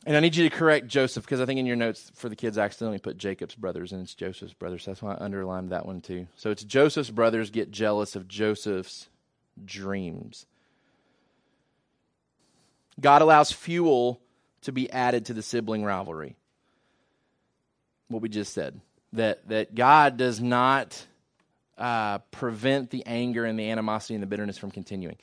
[0.06, 2.36] And I need you to correct Joseph because I think in your notes for the
[2.36, 4.84] kids I accidentally put Jacob's brothers and it's Joseph's brothers.
[4.86, 6.26] That's why I underlined that one too.
[6.34, 9.08] So it's Joseph's brothers get jealous of Joseph's
[9.62, 10.46] dreams.
[13.00, 14.20] God allows fuel
[14.62, 16.36] to be added to the sibling rivalry.
[18.08, 18.80] What we just said.
[19.14, 21.02] That that God does not
[21.78, 25.16] uh, prevent the anger and the animosity and the bitterness from continuing.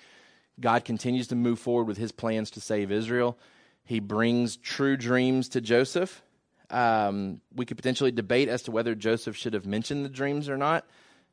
[0.60, 3.38] God continues to move forward with his plans to save Israel.
[3.84, 6.22] He brings true dreams to Joseph.
[6.70, 10.58] Um, we could potentially debate as to whether Joseph should have mentioned the dreams or
[10.58, 10.86] not.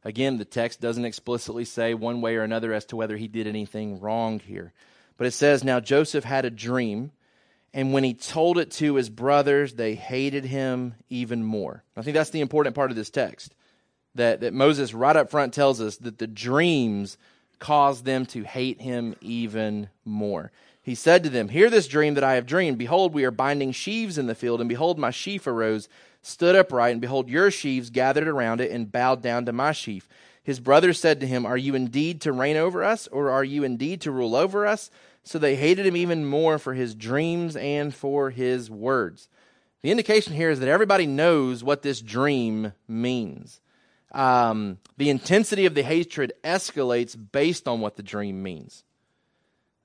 [0.05, 3.47] Again, the text doesn't explicitly say one way or another as to whether he did
[3.47, 4.73] anything wrong here.
[5.17, 7.13] But it says, Now Joseph had a dream,
[7.75, 11.83] and when he told it to his brothers, they hated him even more.
[11.97, 13.55] I think that's the important part of this text
[14.15, 17.17] that, that Moses right up front tells us that the dreams
[17.59, 20.51] caused them to hate him even more.
[20.83, 22.77] He said to them, Hear this dream that I have dreamed.
[22.77, 25.89] Behold, we are binding sheaves in the field, and behold, my sheaf arose,
[26.23, 30.09] stood upright, and behold, your sheaves gathered around it and bowed down to my sheaf.
[30.43, 33.63] His brothers said to him, Are you indeed to reign over us, or are you
[33.63, 34.91] indeed to rule over us?
[35.25, 39.29] So they hated him even more for his dreams and for his words.
[39.83, 43.61] The indication here is that everybody knows what this dream means
[44.13, 48.85] um, the intensity of the hatred escalates based on what the dream means.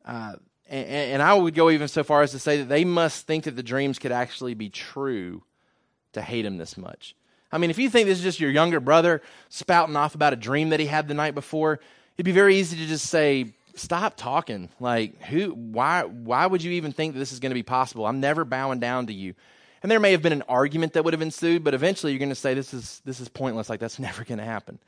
[0.06, 0.34] Uh,
[0.70, 3.46] and, and, I would go even so far as to say that they must think
[3.46, 5.44] that the dreams could actually be true
[6.14, 7.16] to hate him this much.
[7.52, 10.38] I mean, if you think this is just your younger brother spouting off about a
[10.38, 11.80] dream that he had the night before,
[12.16, 15.50] it'd be very easy to just say, "Stop talking." Like, who?
[15.52, 16.04] Why?
[16.04, 18.06] Why would you even think that this is going to be possible?
[18.06, 19.34] I'm never bowing down to you.
[19.84, 22.30] And there may have been an argument that would have ensued, but eventually you're going
[22.30, 23.70] to say this is this is pointless.
[23.70, 24.80] Like that's never going to happen.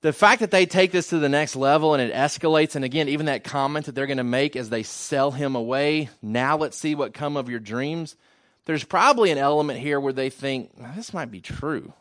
[0.00, 3.08] The fact that they take this to the next level and it escalates, and again,
[3.08, 6.08] even that comment that they're going to make as they sell him away.
[6.22, 8.14] Now let's see what come of your dreams.
[8.64, 11.92] There's probably an element here where they think this might be true.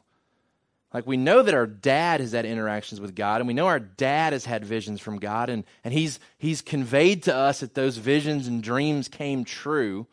[0.97, 3.79] Like we know that our dad has had interactions with God, and we know our
[3.79, 7.97] dad has had visions from God, and, and he's he's conveyed to us that those
[7.97, 10.07] visions and dreams came true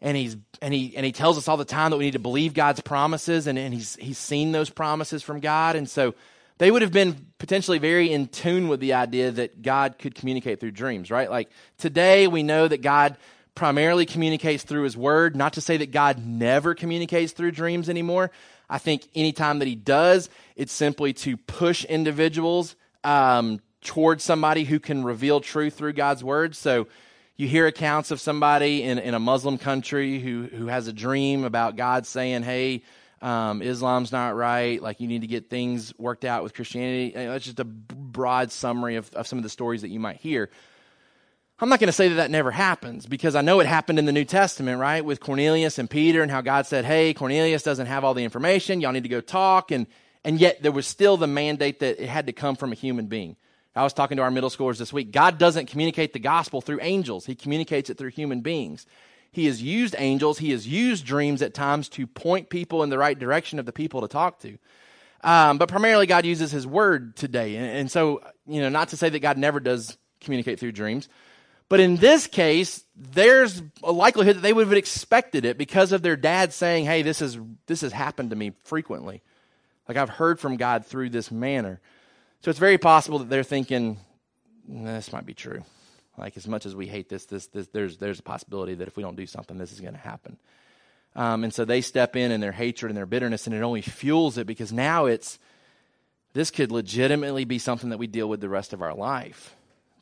[0.00, 2.18] and he's and he and he tells us all the time that we need to
[2.18, 6.16] believe God's promises and, and he's he's seen those promises from God and so
[6.58, 10.58] they would have been potentially very in tune with the idea that God could communicate
[10.58, 11.30] through dreams, right?
[11.30, 13.16] Like today we know that God
[13.54, 18.30] primarily communicates through his word, not to say that God never communicates through dreams anymore.
[18.68, 24.80] I think anytime that he does, it's simply to push individuals um, towards somebody who
[24.80, 26.56] can reveal truth through God's word.
[26.56, 26.88] So
[27.36, 31.44] you hear accounts of somebody in, in a Muslim country who, who has a dream
[31.44, 32.82] about God saying, hey,
[33.20, 34.80] um, Islam's not right.
[34.82, 37.12] Like you need to get things worked out with Christianity.
[37.14, 40.50] That's just a broad summary of, of some of the stories that you might hear.
[41.60, 44.06] I'm not going to say that that never happens because I know it happened in
[44.06, 45.04] the New Testament, right?
[45.04, 48.80] With Cornelius and Peter and how God said, Hey, Cornelius doesn't have all the information.
[48.80, 49.70] Y'all need to go talk.
[49.70, 49.86] And,
[50.24, 53.06] and yet there was still the mandate that it had to come from a human
[53.06, 53.36] being.
[53.76, 55.10] I was talking to our middle schoolers this week.
[55.10, 58.86] God doesn't communicate the gospel through angels, He communicates it through human beings.
[59.32, 62.98] He has used angels, He has used dreams at times to point people in the
[62.98, 64.58] right direction of the people to talk to.
[65.22, 67.56] Um, but primarily, God uses His word today.
[67.56, 71.08] And, and so, you know, not to say that God never does communicate through dreams,
[71.68, 76.02] but in this case, there's a likelihood that they would have expected it because of
[76.02, 79.22] their dad saying, "Hey, this is this has happened to me frequently.
[79.88, 81.80] Like I've heard from God through this manner."
[82.42, 83.98] So it's very possible that they're thinking,
[84.68, 85.64] this might be true.
[86.18, 88.96] Like as much as we hate this, this, this there's there's a possibility that if
[88.96, 90.36] we don't do something, this is going to happen.
[91.16, 93.82] Um, and so they step in in their hatred and their bitterness, and it only
[93.82, 95.38] fuels it because now it's
[96.32, 99.54] this could legitimately be something that we deal with the rest of our life.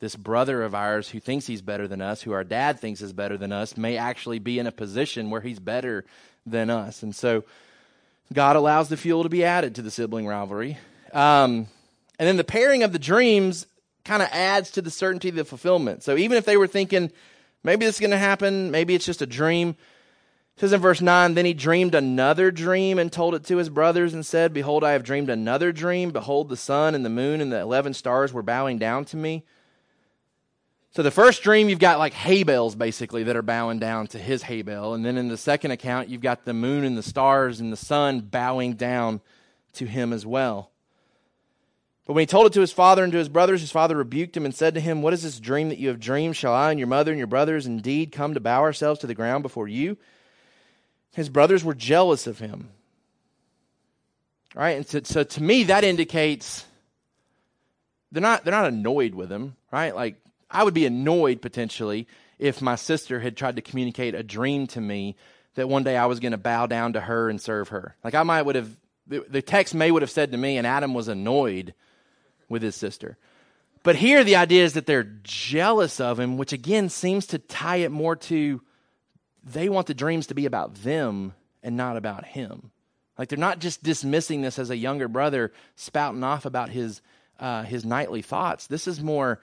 [0.03, 3.13] This brother of ours who thinks he's better than us, who our dad thinks is
[3.13, 6.03] better than us, may actually be in a position where he's better
[6.45, 7.03] than us.
[7.03, 7.45] And so
[8.33, 10.77] God allows the fuel to be added to the sibling rivalry.
[11.13, 11.67] Um,
[12.19, 13.65] and then the pairing of the dreams
[14.03, 16.03] kind of adds to the certainty of the fulfillment.
[16.03, 17.09] So even if they were thinking,
[17.63, 19.69] maybe this is going to happen, maybe it's just a dream.
[19.69, 23.69] It says in verse 9, then he dreamed another dream and told it to his
[23.69, 26.11] brothers and said, Behold, I have dreamed another dream.
[26.11, 29.45] Behold, the sun and the moon and the 11 stars were bowing down to me.
[30.95, 34.19] So the first dream, you've got like hay bales basically that are bowing down to
[34.19, 34.93] his hay bale.
[34.93, 37.77] And then in the second account, you've got the moon and the stars and the
[37.77, 39.19] sun bowing down
[39.73, 40.69] to him as well.
[42.05, 44.37] But when he told it to his father and to his brothers, his father rebuked
[44.37, 46.35] him and said to him, What is this dream that you have dreamed?
[46.35, 49.15] Shall I and your mother and your brothers indeed come to bow ourselves to the
[49.15, 49.97] ground before you?
[51.13, 52.69] His brothers were jealous of him.
[54.55, 56.65] All right, and so, so to me, that indicates
[58.11, 59.95] they're not, they're not annoyed with him, right?
[59.95, 60.17] Like,
[60.53, 62.07] I would be annoyed potentially
[62.39, 65.15] if my sister had tried to communicate a dream to me
[65.55, 67.95] that one day I was going to bow down to her and serve her.
[68.03, 68.69] Like, I might would have,
[69.07, 71.73] the text may would have said to me, and Adam was annoyed
[72.49, 73.17] with his sister.
[73.83, 77.77] But here the idea is that they're jealous of him, which again seems to tie
[77.77, 78.61] it more to
[79.43, 82.71] they want the dreams to be about them and not about him.
[83.17, 87.01] Like they're not just dismissing this as a younger brother spouting off about his
[87.39, 88.67] uh, his nightly thoughts.
[88.67, 89.41] This is more,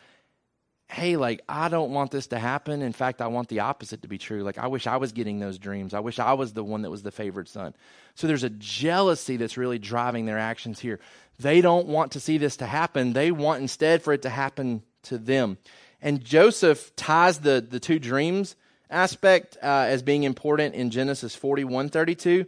[0.91, 2.83] hey, like I don't want this to happen.
[2.83, 4.43] In fact, I want the opposite to be true.
[4.43, 5.95] Like I wish I was getting those dreams.
[5.95, 7.75] I wish I was the one that was the favored son.
[8.17, 10.99] So there's a jealousy that's really driving their actions here.
[11.39, 13.13] They don't want to see this to happen.
[13.13, 15.59] They want instead for it to happen to them.
[16.03, 18.57] And Joseph ties the, the two dreams
[18.91, 22.47] aspect uh, as being important in Genesis 41 32.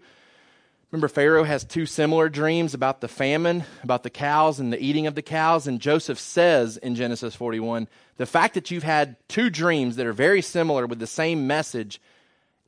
[0.92, 5.06] Remember, Pharaoh has two similar dreams about the famine, about the cows and the eating
[5.06, 5.66] of the cows.
[5.66, 7.88] And Joseph says in Genesis 41
[8.18, 11.98] the fact that you've had two dreams that are very similar with the same message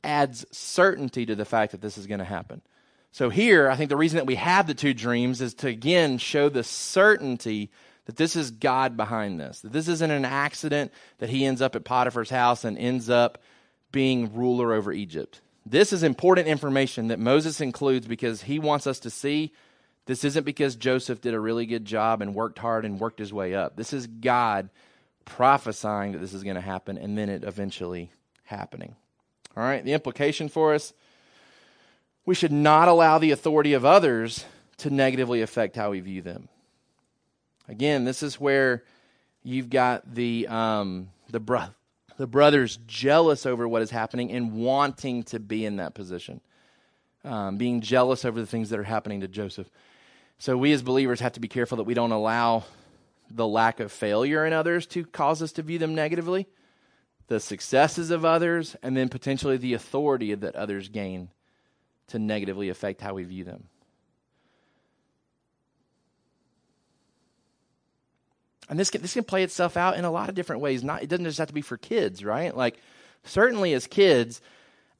[0.03, 2.63] adds certainty to the fact that this is going to happen.
[3.11, 6.17] So here, I think the reason that we have the two dreams is to again
[6.17, 7.69] show the certainty
[8.05, 11.75] that this is God behind this, that this isn't an accident that he ends up
[11.75, 13.37] at Potiphar's house and ends up
[13.91, 15.41] being ruler over Egypt.
[15.65, 19.53] This is important information that Moses includes because he wants us to see
[20.05, 23.33] this isn't because Joseph did a really good job and worked hard and worked his
[23.33, 23.75] way up.
[23.75, 24.69] This is God
[25.25, 28.11] prophesying that this is going to happen and then it eventually
[28.43, 28.95] happening.
[29.57, 30.93] All right, the implication for us
[32.25, 34.45] we should not allow the authority of others
[34.77, 36.49] to negatively affect how we view them.
[37.67, 38.83] Again, this is where
[39.43, 41.73] you've got the um, the bro-
[42.17, 46.41] the brothers jealous over what is happening and wanting to be in that position,
[47.23, 49.69] um, being jealous over the things that are happening to Joseph.
[50.37, 52.63] So we as believers have to be careful that we don't allow
[53.29, 56.47] the lack of failure in others to cause us to view them negatively,
[57.27, 61.29] the successes of others, and then potentially the authority that others gain
[62.07, 63.65] to negatively affect how we view them.
[68.69, 70.83] And this can, this can play itself out in a lot of different ways.
[70.83, 72.55] Not it doesn't just have to be for kids, right?
[72.55, 72.77] Like
[73.23, 74.41] certainly as kids,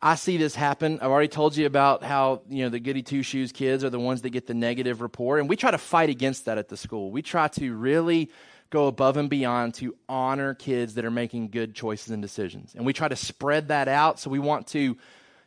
[0.01, 0.99] I see this happen.
[1.01, 3.99] I've already told you about how you know the goody two shoes kids are the
[3.99, 6.77] ones that get the negative report, and we try to fight against that at the
[6.77, 7.11] school.
[7.11, 8.29] We try to really
[8.69, 12.85] go above and beyond to honor kids that are making good choices and decisions, and
[12.85, 14.19] we try to spread that out.
[14.19, 14.97] So we want to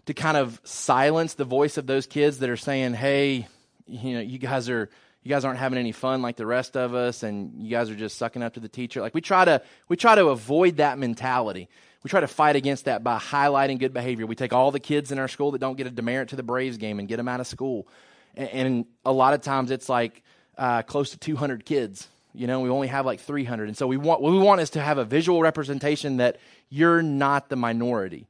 [0.06, 3.46] to kind of silence the voice of those kids that are saying, "Hey,
[3.86, 4.88] you know, you guys are
[5.28, 7.94] you guys aren't having any fun like the rest of us and you guys are
[7.94, 10.98] just sucking up to the teacher." Like we try to we try to avoid that
[10.98, 11.68] mentality.
[12.02, 14.26] We try to fight against that by highlighting good behavior.
[14.26, 16.42] We take all the kids in our school that don't get a demerit to the
[16.42, 17.88] Braves game and get them out of school.
[18.34, 20.22] And, and a lot of times it's like
[20.56, 22.08] uh, close to 200 kids.
[22.32, 23.68] You know, we only have like 300.
[23.68, 26.38] And so we want what we want is to have a visual representation that
[26.70, 28.28] you're not the minority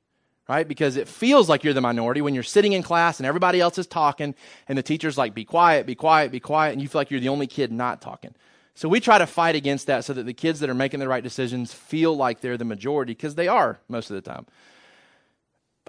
[0.48, 0.66] right?
[0.66, 3.78] Because it feels like you're the minority when you're sitting in class and everybody else
[3.78, 4.34] is talking
[4.66, 7.20] and the teacher's like, be quiet, be quiet, be quiet, and you feel like you're
[7.20, 8.34] the only kid not talking.
[8.74, 11.08] So we try to fight against that so that the kids that are making the
[11.08, 14.46] right decisions feel like they're the majority because they are most of the time.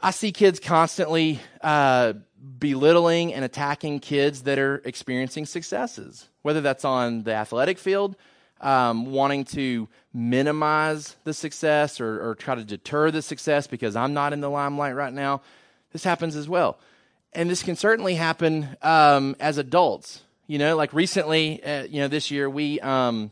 [0.01, 2.13] I see kids constantly uh,
[2.57, 8.15] belittling and attacking kids that are experiencing successes, whether that's on the athletic field,
[8.61, 14.13] um, wanting to minimize the success or, or try to deter the success because I'm
[14.13, 15.41] not in the limelight right now.
[15.91, 16.79] This happens as well.
[17.33, 20.23] And this can certainly happen um, as adults.
[20.47, 23.31] You know, like recently, uh, you know, this year we um,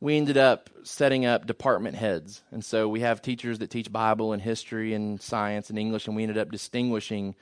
[0.00, 4.32] we ended up setting up department heads, and so we have teachers that teach Bible
[4.32, 7.34] and history and science and English, and we ended up distinguishing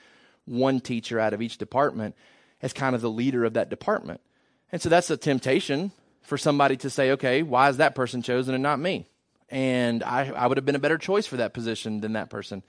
[0.43, 2.13] one teacher out of each department
[2.61, 4.19] as kind of the leader of that department.
[4.69, 5.93] And so that's a temptation
[6.29, 9.07] for somebody to say, okay, why is that person chosen and not me?
[9.49, 12.63] And I, I would have been a better choice for that position than that person.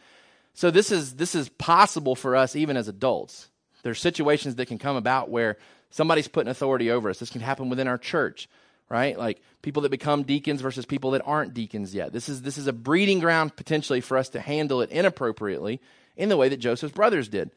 [0.54, 3.48] So this is this is possible for us even as adults.
[3.82, 5.58] There's situations that can come about where
[5.90, 7.18] somebody's putting authority over us.
[7.18, 8.48] This can happen within our church,
[8.88, 9.16] right?
[9.16, 12.12] Like people that become deacons versus people that aren't deacons yet.
[12.12, 15.80] This is this is a breeding ground potentially for us to handle it inappropriately
[16.16, 17.50] in the way that Joseph's brothers did.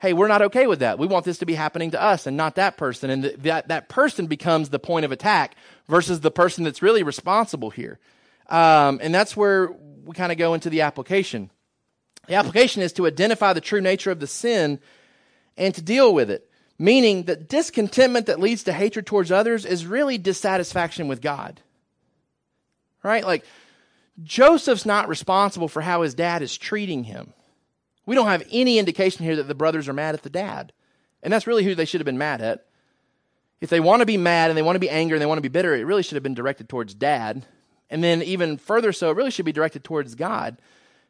[0.00, 0.98] Hey, we're not okay with that.
[0.98, 3.10] We want this to be happening to us and not that person.
[3.10, 5.56] And th- that, that person becomes the point of attack
[5.88, 7.98] versus the person that's really responsible here.
[8.48, 9.72] Um, and that's where
[10.04, 11.50] we kind of go into the application.
[12.28, 14.78] The application is to identify the true nature of the sin
[15.56, 19.84] and to deal with it, meaning that discontentment that leads to hatred towards others is
[19.84, 21.60] really dissatisfaction with God.
[23.02, 23.24] Right?
[23.24, 23.44] Like,
[24.22, 27.32] Joseph's not responsible for how his dad is treating him.
[28.08, 30.72] We don't have any indication here that the brothers are mad at the dad.
[31.22, 32.64] And that's really who they should have been mad at.
[33.60, 35.36] If they want to be mad and they want to be angry and they want
[35.36, 37.44] to be bitter, it really should have been directed towards dad.
[37.90, 40.56] And then, even further so, it really should be directed towards God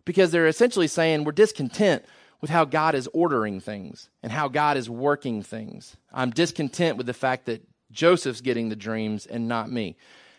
[0.07, 2.05] because they're essentially saying we're discontent
[2.41, 5.97] with how God is ordering things and how God is working things.
[6.13, 9.97] I'm discontent with the fact that Joseph's getting the dreams and not me,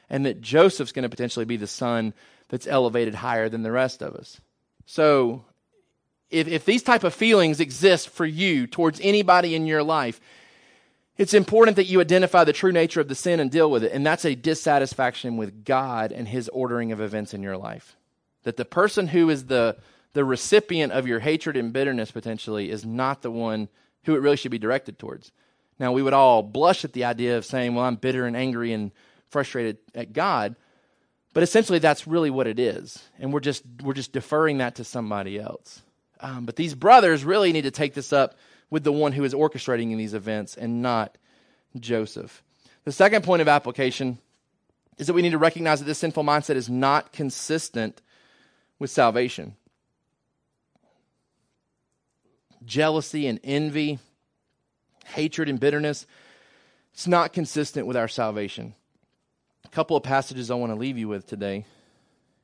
[0.10, 2.14] and that Joseph's going to potentially be the son
[2.50, 4.42] that's elevated higher than the rest of us.
[4.86, 5.46] So,
[6.30, 10.20] if, if these type of feelings exist for you towards anybody in your life,
[11.18, 13.92] it's important that you identify the true nature of the sin and deal with it.
[13.92, 17.98] And that's a dissatisfaction with God and his ordering of events in your life.
[18.44, 19.76] That the person who is the,
[20.14, 23.68] the recipient of your hatred and bitterness potentially is not the one
[24.06, 25.32] who it really should be directed towards.
[25.78, 28.72] Now, we would all blush at the idea of saying, well, I'm bitter and angry
[28.72, 28.92] and
[29.30, 30.56] frustrated at God.
[31.34, 33.04] But essentially, that's really what it is.
[33.20, 35.82] And we're just, we're just deferring that to somebody else.
[36.20, 38.36] Um, but these brothers really need to take this up
[38.70, 41.18] with the one who is orchestrating these events and not
[41.80, 42.44] Joseph.
[42.84, 44.20] The second point of application
[44.98, 48.02] is that we need to recognize that this sinful mindset is not consistent
[48.80, 49.56] with salvation.
[52.66, 54.00] Jealousy and envy,
[55.06, 56.06] hatred and bitterness,
[56.94, 58.76] it's not consistent with our salvation.
[59.66, 61.66] A couple of passages I want to leave you with today.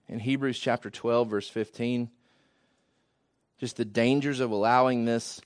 [0.08, 2.10] In Hebrews chapter 12, verse 15,
[3.60, 5.42] just the dangers of allowing this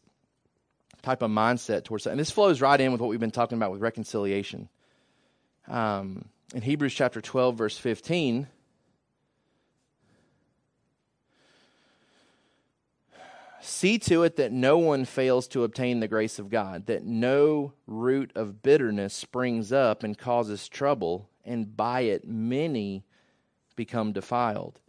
[1.02, 2.12] type of mindset towards that.
[2.12, 4.70] And this flows right in with what we've been talking about with reconciliation.
[5.68, 8.48] Um, in Hebrews chapter 12, verse 15,
[13.62, 17.74] See to it that no one fails to obtain the grace of God, that no
[17.88, 23.04] root of bitterness springs up and causes trouble, and by it many
[23.76, 24.80] become defiled.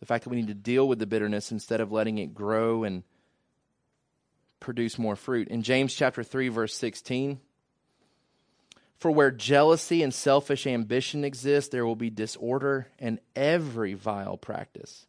[0.00, 2.84] The fact that we need to deal with the bitterness instead of letting it grow
[2.84, 3.02] and
[4.58, 5.48] produce more fruit.
[5.48, 7.40] In James chapter 3 verse 16,
[8.98, 15.06] for where jealousy and selfish ambition exist, there will be disorder and every vile practice.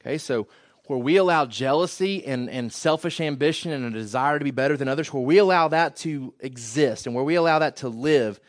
[0.00, 0.48] Okay, so
[0.86, 4.88] where we allow jealousy and, and selfish ambition and a desire to be better than
[4.88, 8.40] others, where we allow that to exist and where we allow that to live,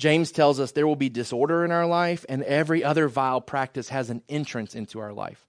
[0.00, 3.90] James tells us there will be disorder in our life and every other vile practice
[3.90, 5.46] has an entrance into our life.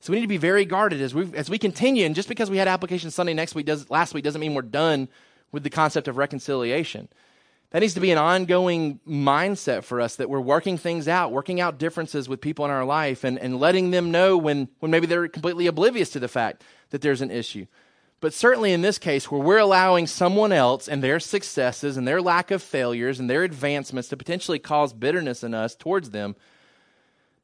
[0.00, 2.04] So we need to be very guarded as we as we continue.
[2.04, 4.60] And just because we had application Sunday next week does last week doesn't mean we're
[4.60, 5.08] done
[5.52, 7.08] with the concept of reconciliation.
[7.70, 11.58] That needs to be an ongoing mindset for us that we're working things out, working
[11.58, 15.06] out differences with people in our life and, and letting them know when, when maybe
[15.06, 17.66] they're completely oblivious to the fact that there's an issue.
[18.20, 22.20] But certainly in this case, where we're allowing someone else and their successes and their
[22.20, 26.34] lack of failures and their advancements to potentially cause bitterness in us towards them,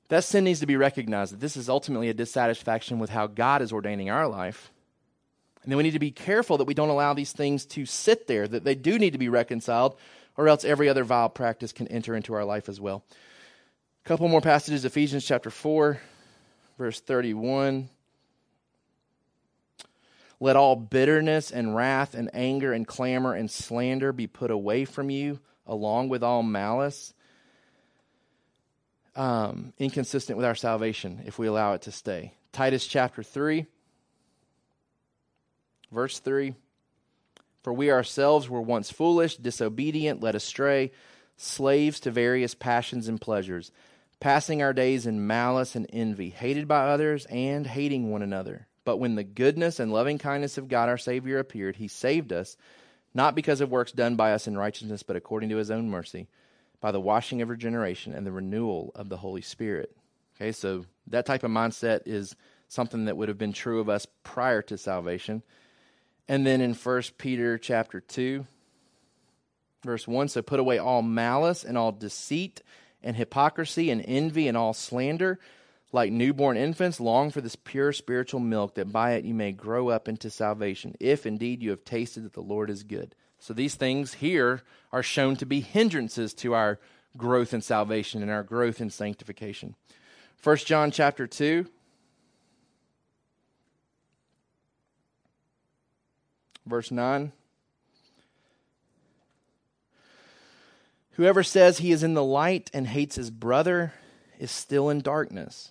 [0.09, 3.63] that sin needs to be recognized that this is ultimately a dissatisfaction with how God
[3.63, 4.71] is ordaining our life.
[5.63, 8.27] And then we need to be careful that we don't allow these things to sit
[8.27, 9.97] there, that they do need to be reconciled,
[10.37, 13.05] or else every other vile practice can enter into our life as well.
[14.05, 15.99] A couple more passages Ephesians chapter 4,
[16.77, 17.89] verse 31.
[20.41, 25.11] Let all bitterness and wrath and anger and clamor and slander be put away from
[25.11, 27.15] you, along with all malice.
[29.17, 32.35] Um, inconsistent with our salvation if we allow it to stay.
[32.53, 33.67] Titus chapter 3,
[35.93, 36.55] verse 3.
[37.63, 40.93] For we ourselves were once foolish, disobedient, led astray,
[41.37, 43.73] slaves to various passions and pleasures,
[44.21, 48.67] passing our days in malice and envy, hated by others and hating one another.
[48.85, 52.57] But when the goodness and loving kindness of God our Savior appeared, he saved us,
[53.15, 56.29] not because of works done by us in righteousness, but according to his own mercy,
[56.81, 59.97] by the washing of regeneration and the renewal of the Holy Spirit.
[60.37, 62.37] Okay, so that type of mindset is
[62.69, 65.43] something that would have been true of us prior to salvation.
[66.29, 68.47] And then in 1 Peter chapter 2,
[69.85, 72.63] verse 1, so put away all malice and all deceit
[73.03, 75.39] and hypocrisy and envy and all slander
[75.95, 79.91] like newborn infants, long for this pure spiritual milk, that by it you may grow
[79.91, 83.15] up into salvation, if indeed you have tasted that the Lord is good.
[83.39, 86.81] So these things here are shown to be hindrances to our
[87.17, 89.77] growth in salvation and our growth in sanctification.
[90.43, 91.65] 1 John chapter 2.
[96.67, 97.31] Verse 9.
[101.13, 103.93] Whoever says he is in the light and hates his brother
[104.41, 105.71] is still in darkness.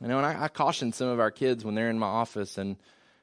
[0.00, 2.58] You know, and I, I caution some of our kids when they're in my office
[2.58, 2.76] and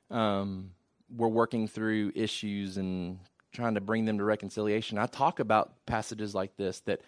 [0.10, 0.72] um,
[1.16, 3.20] we're working through issues and
[3.52, 4.98] trying to bring them to reconciliation.
[4.98, 7.02] I talk about passages like this that,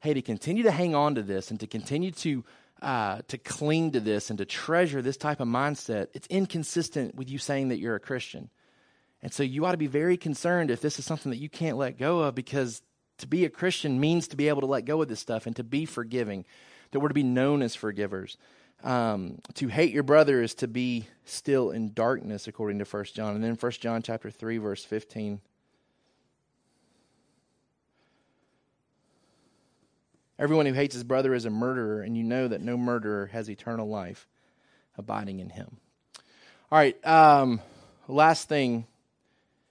[0.00, 2.44] hey, to continue to hang on to this and to continue to
[2.82, 7.30] uh, to cling to this and to treasure this type of mindset, it's inconsistent with
[7.30, 8.50] you saying that you're a Christian.
[9.22, 11.78] And so you ought to be very concerned if this is something that you can't
[11.78, 12.82] let go of because
[13.18, 15.56] to be a Christian means to be able to let go of this stuff and
[15.56, 16.44] to be forgiving,
[16.90, 18.36] that we're to be known as forgivers.
[18.84, 23.34] Um, to hate your brother is to be still in darkness, according to First John.
[23.34, 25.40] And then First John chapter 3, verse 15.
[30.38, 33.48] Everyone who hates his brother is a murderer, and you know that no murderer has
[33.48, 34.28] eternal life
[34.98, 35.78] abiding in him.
[36.70, 37.60] All right, um,
[38.06, 38.86] last thing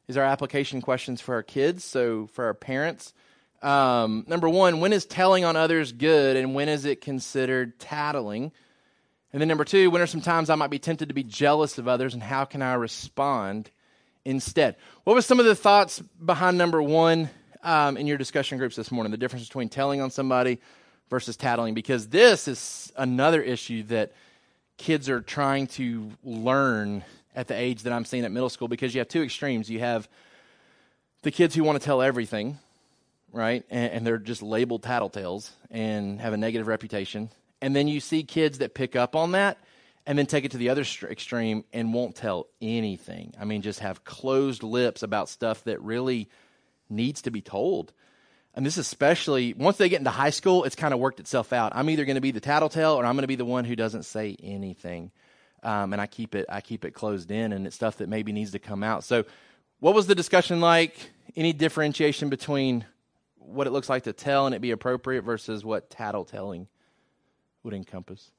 [0.07, 1.83] is our application questions for our kids.
[1.83, 3.13] So, for our parents,
[3.61, 8.51] um, number one, when is telling on others good, and when is it considered tattling?
[9.35, 11.77] And then number two, when are some times I might be tempted to be jealous
[11.77, 13.69] of others, and how can I respond
[14.23, 14.77] instead?
[15.03, 17.29] What was some of the thoughts behind number one
[17.61, 19.11] um, in your discussion groups this morning?
[19.11, 20.61] The difference between telling on somebody
[21.09, 24.13] versus tattling, because this is another issue that
[24.77, 27.03] kids are trying to learn
[27.35, 28.69] at the age that I'm seeing at middle school.
[28.69, 29.69] Because you have two extremes.
[29.69, 30.07] You have
[31.23, 32.57] the kids who want to tell everything,
[33.33, 37.31] right, and, and they're just labeled tattletales and have a negative reputation
[37.65, 39.57] and then you see kids that pick up on that
[40.05, 43.33] and then take it to the other extreme and won't tell anything.
[43.41, 46.29] I mean, just have closed lips about stuff that really
[46.91, 47.91] needs to be told.
[48.53, 51.71] And this especially once they get into high school, it's kind of worked itself out.
[51.75, 53.75] I'm either going to be the tattletale or I'm going to be the one who
[53.75, 55.09] doesn't say anything.
[55.63, 58.31] Um, and I keep it I keep it closed in, and it's stuff that maybe
[58.31, 59.03] needs to come out.
[59.03, 59.25] So,
[59.79, 60.95] what was the discussion like?
[61.35, 62.85] Any differentiation between
[63.37, 66.67] what it looks like to tell and it be appropriate versus what tattletelling
[67.65, 68.31] would encompass.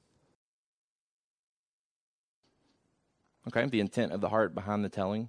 [3.48, 5.28] Okay, the intent of the heart behind the telling.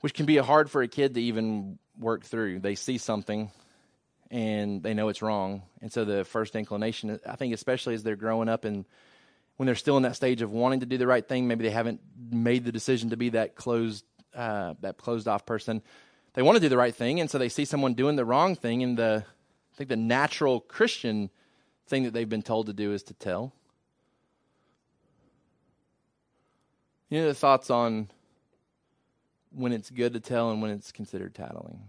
[0.00, 2.60] Which can be hard for a kid to even work through.
[2.60, 3.50] They see something
[4.30, 5.62] and they know it's wrong.
[5.80, 8.84] And so the first inclination, I think, especially as they're growing up and
[9.56, 11.70] when they're still in that stage of wanting to do the right thing, maybe they
[11.70, 12.00] haven't
[12.30, 14.04] made the decision to be that closed,
[14.34, 15.82] uh, that closed off person
[16.34, 18.54] they want to do the right thing, and so they see someone doing the wrong
[18.54, 21.30] thing, and the I think the natural Christian
[21.86, 23.52] thing that they've been told to do is to tell.
[27.08, 28.08] You know the thoughts on
[29.50, 31.80] when it's good to tell and when it's considered tattling.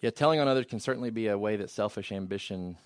[0.00, 2.76] Yeah, telling on others can certainly be a way that selfish ambition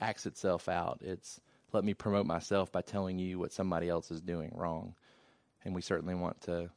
[0.00, 1.00] acts itself out.
[1.02, 1.40] It's
[1.72, 4.94] let me promote myself by telling you what somebody else is doing wrong.
[5.64, 6.70] And we certainly want to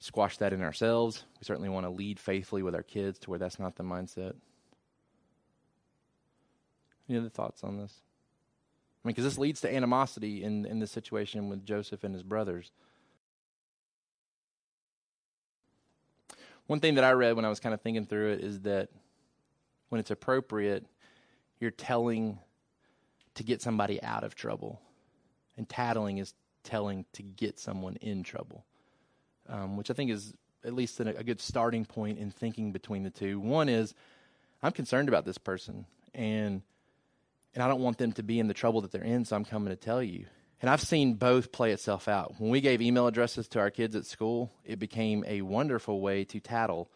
[0.00, 1.24] squash that in ourselves.
[1.38, 4.34] We certainly want to lead faithfully with our kids to where that's not the mindset.
[7.08, 7.92] Any other thoughts on this?
[9.04, 12.22] I mean, because this leads to animosity in, in this situation with Joseph and his
[12.22, 12.72] brothers.
[16.66, 18.88] One thing that I read when I was kind of thinking through it is that
[19.88, 20.86] when it's appropriate,
[21.58, 22.38] you're telling
[23.34, 24.80] to get somebody out of trouble.
[25.56, 26.32] And tattling is
[26.62, 28.64] telling to get someone in trouble
[29.50, 30.32] um, which I think is
[30.64, 33.40] at least a, a good starting point in thinking between the two.
[33.40, 33.94] One is
[34.62, 36.62] I'm concerned about this person, and
[37.54, 39.44] and I don't want them to be in the trouble that they're in, so I'm
[39.44, 40.26] coming to tell you.
[40.62, 42.34] And I've seen both play itself out.
[42.38, 46.24] When we gave email addresses to our kids at school, it became a wonderful way
[46.24, 46.90] to tattle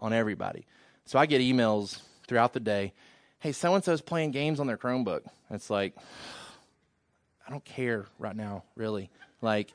[0.00, 0.66] on everybody.
[1.04, 2.94] So I get emails throughout the day.
[3.38, 5.20] Hey, so and so's playing games on their Chromebook.
[5.50, 5.94] it's like,
[7.46, 9.10] I don't care right now, really.
[9.42, 9.72] Like,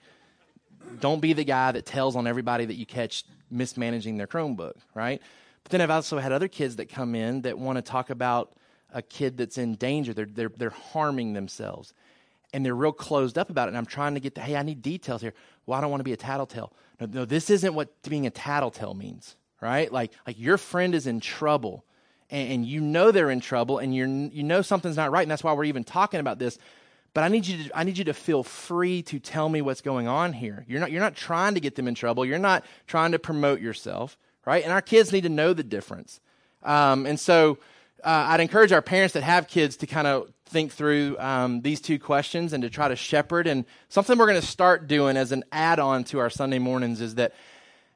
[1.00, 5.22] don't be the guy that tells on everybody that you catch mismanaging their Chromebook, right?
[5.64, 8.54] But then I've also had other kids that come in that want to talk about
[8.94, 10.14] a kid that's in danger.
[10.14, 11.94] They're, they're, they're harming themselves.
[12.54, 13.70] And they're real closed up about it.
[13.70, 15.34] And I'm trying to get the, hey, I need details here.
[15.66, 16.72] Well, I don't want to be a tattletale.
[17.00, 19.92] No, no, this isn't what being a tattletale means, right?
[19.92, 21.84] Like, like your friend is in trouble
[22.30, 25.24] and, and you know they're in trouble and you're, you know something's not right.
[25.24, 26.58] And that's why we're even talking about this.
[27.16, 29.80] But I need you to, I need you to feel free to tell me what's
[29.80, 30.66] going on here.
[30.68, 32.26] You're not, you're not trying to get them in trouble.
[32.26, 34.62] You're not trying to promote yourself, right?
[34.62, 36.20] And our kids need to know the difference.
[36.62, 37.58] Um, and so,
[38.04, 41.80] uh, I'd encourage our parents that have kids to kind of think through um, these
[41.80, 43.48] two questions and to try to shepherd.
[43.48, 47.00] And something we're going to start doing as an add on to our Sunday mornings
[47.00, 47.34] is that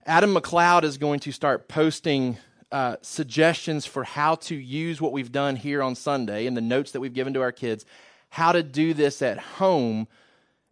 [0.05, 2.37] Adam McLeod is going to start posting
[2.71, 6.91] uh, suggestions for how to use what we've done here on Sunday and the notes
[6.91, 7.85] that we've given to our kids,
[8.29, 10.07] how to do this at home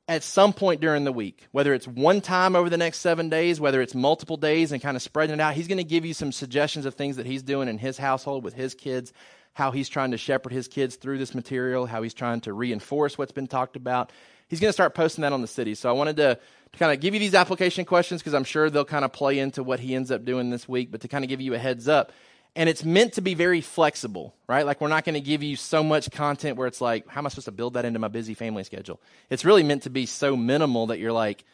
[0.08, 3.60] at some point during the week, whether it's one time over the next seven days,
[3.60, 5.54] whether it's multiple days and kind of spreading it out.
[5.54, 8.44] He's going to give you some suggestions of things that he's doing in his household
[8.44, 9.12] with his kids,
[9.54, 13.18] how he's trying to shepherd his kids through this material, how he's trying to reinforce
[13.18, 14.14] what's been talked about.
[14.48, 15.76] He's going to start posting that on the city.
[15.76, 16.40] So I wanted to,
[16.72, 19.40] to kind of give you these application questions because I'm sure they'll kind of play
[19.40, 21.58] into what he ends up doing this week, but to kind of give you a
[21.58, 22.14] heads up
[22.58, 24.66] and it's meant to be very flexible, right?
[24.66, 27.28] Like we're not going to give you so much content where it's like, how am
[27.28, 29.00] I supposed to build that into my busy family schedule?
[29.30, 31.46] It's really meant to be so minimal that you're like,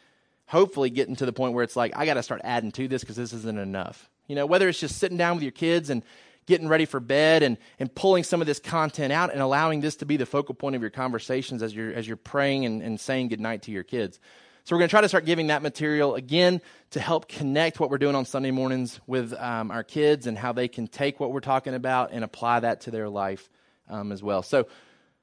[0.46, 3.02] hopefully getting to the point where it's like, I got to start adding to this
[3.02, 4.08] because this isn't enough.
[4.28, 6.02] You know, whether it's just sitting down with your kids and
[6.46, 9.96] getting ready for bed and, and pulling some of this content out and allowing this
[9.96, 12.98] to be the focal point of your conversations as you're, as you're praying and, and
[12.98, 14.18] saying goodnight to your kids.
[14.66, 16.62] So we're going to try to start giving that material again
[16.92, 20.52] to help connect what we're doing on Sunday mornings with um, our kids and how
[20.52, 23.50] they can take what we're talking about and apply that to their life
[23.90, 24.42] um, as well.
[24.42, 24.66] So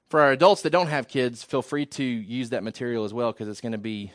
[0.09, 3.31] for our adults that don't have kids, feel free to use that material as well
[3.31, 4.11] because it's going to be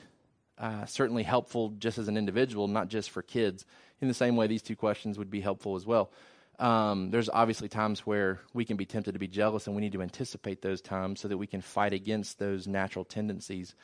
[0.58, 3.66] uh, certainly helpful just as an individual, not just for kids.
[4.00, 6.12] In the same way, these two questions would be helpful as well.
[6.60, 9.92] Um, there's obviously times where we can be tempted to be jealous, and we need
[9.94, 13.74] to anticipate those times so that we can fight against those natural tendencies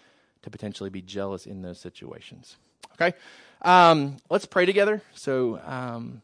[0.43, 2.57] to potentially be jealous in those situations.
[2.95, 3.16] Okay?
[3.62, 5.03] Um, let's pray together.
[5.14, 6.22] So um,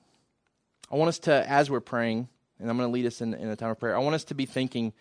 [0.91, 3.49] I want us to, as we're praying, and I'm going to lead us in, in
[3.49, 4.93] a time of prayer, I want us to be thinking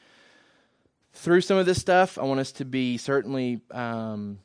[1.13, 2.17] through some of this stuff.
[2.17, 4.39] I want us to be certainly um,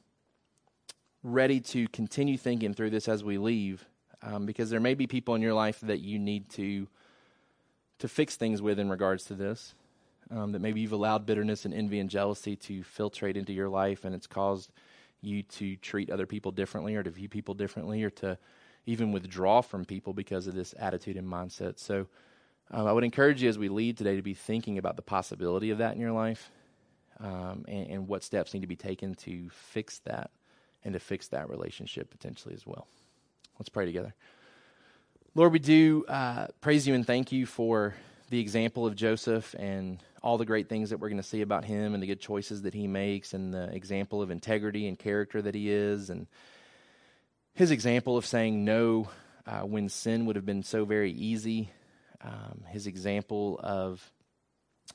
[1.23, 3.85] ready to continue thinking through this as we leave,
[4.23, 6.89] um, because there may be people in your life that you need to
[7.99, 9.75] to fix things with in regards to this
[10.33, 14.05] um, that maybe you've allowed bitterness and envy and jealousy to filtrate into your life
[14.05, 14.72] and it's caused
[15.20, 18.37] you to treat other people differently or to view people differently or to
[18.87, 21.78] even withdraw from people because of this attitude and mindset.
[21.78, 22.07] So
[22.70, 25.70] um, I would encourage you as we lead today to be thinking about the possibility
[25.70, 26.51] of that in your life
[27.20, 30.30] um, and, and what steps need to be taken to fix that
[30.85, 32.89] and to fix that relationship potentially as well.
[33.59, 34.14] Let's pray together.
[35.35, 37.95] Lord, we do uh, praise you and thank you for
[38.33, 41.66] the example of Joseph and all the great things that we're going to see about
[41.66, 45.43] him and the good choices that he makes and the example of integrity and character
[45.43, 46.26] that he is and
[47.53, 49.11] his example of saying no
[49.47, 51.70] uh, when sin would have been so very easy
[52.22, 54.11] um, his example of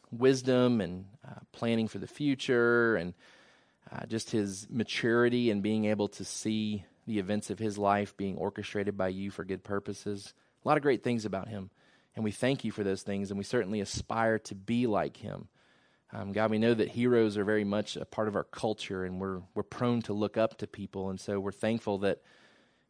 [0.10, 3.14] wisdom and uh, planning for the future and
[3.92, 8.36] uh, just his maturity and being able to see the events of his life being
[8.36, 10.34] orchestrated by you for good purposes.
[10.66, 11.70] A lot of great things about him
[12.18, 15.50] and we thank you for those things, and we certainly aspire to be like him.
[16.12, 19.22] Um, God, we know that heroes are very much a part of our culture, and
[19.22, 21.12] we're, we're prone to look up to people.
[21.12, 22.24] And so we're thankful that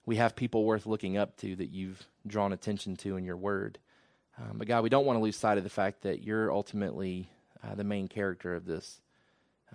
[0.06, 3.80] we have people worth looking up to that you've drawn attention to in your word.
[4.38, 7.30] Um, but God, we don't want to lose sight of the fact that you're ultimately
[7.62, 9.02] uh, the main character of this,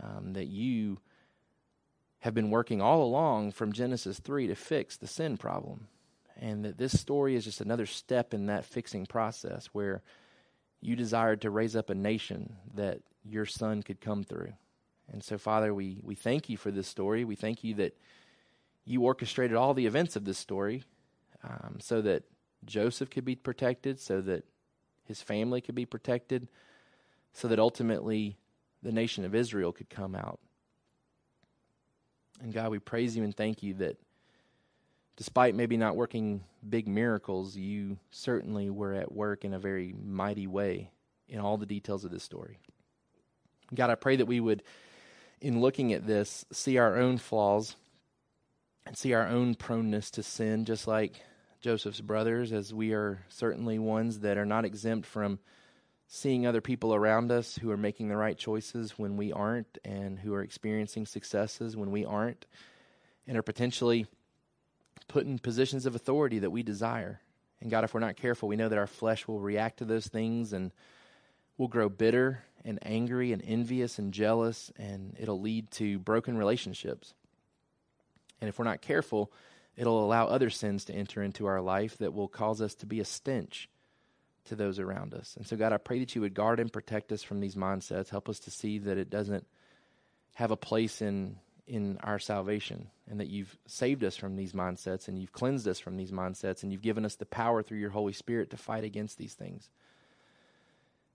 [0.03, 0.99] um, that you
[2.21, 5.89] have been working all along from Genesis 3 to fix the sin problem
[6.41, 10.03] and that this story is just another step in that fixing process where
[10.81, 14.53] you desired to raise up a nation that your son could come through.
[15.11, 17.25] And so, Father, we, we thank you for this story.
[17.25, 17.97] We thank you that
[18.85, 20.83] you orchestrated all the events of this story
[21.45, 22.25] um, so that
[22.65, 24.45] Joseph could be protected, so that
[25.05, 26.49] his family could be protected,
[27.33, 28.37] so that ultimately
[28.83, 30.41] the nation of Israel could come out.
[32.41, 33.99] And God, we praise you and thank you that
[35.17, 40.47] despite maybe not working big miracles, you certainly were at work in a very mighty
[40.47, 40.91] way
[41.29, 42.59] in all the details of this story.
[43.75, 44.63] God, I pray that we would,
[45.41, 47.77] in looking at this, see our own flaws
[48.87, 51.23] and see our own proneness to sin, just like
[51.61, 55.39] Joseph's brothers, as we are certainly ones that are not exempt from
[56.09, 60.19] seeing other people around us who are making the right choices when we aren't, and
[60.19, 62.45] who are experiencing successes when we aren't,
[63.27, 64.07] and are potentially
[65.09, 67.21] put in positions of authority that we desire.
[67.61, 70.07] And God, if we're not careful, we know that our flesh will react to those
[70.07, 70.73] things and
[71.57, 77.15] we'll grow bitter and angry and envious and jealous, and it'll lead to broken relationships.
[78.41, 79.33] And if we're not careful,
[79.77, 83.01] it'll allow other sins to enter into our life that will cause us to be
[83.01, 83.69] a stench
[84.45, 85.35] to those around us.
[85.37, 88.11] And so, God, I pray that you would guard and protect us from these mindsets.
[88.11, 89.47] Help us to see that it doesn't
[90.35, 91.37] have a place in
[91.73, 95.81] in our salvation and that you've saved us from these mindsets and you've cleansed us
[95.81, 98.85] from these mindsets and you've given us the power through your Holy Spirit to fight
[98.85, 99.71] against these things.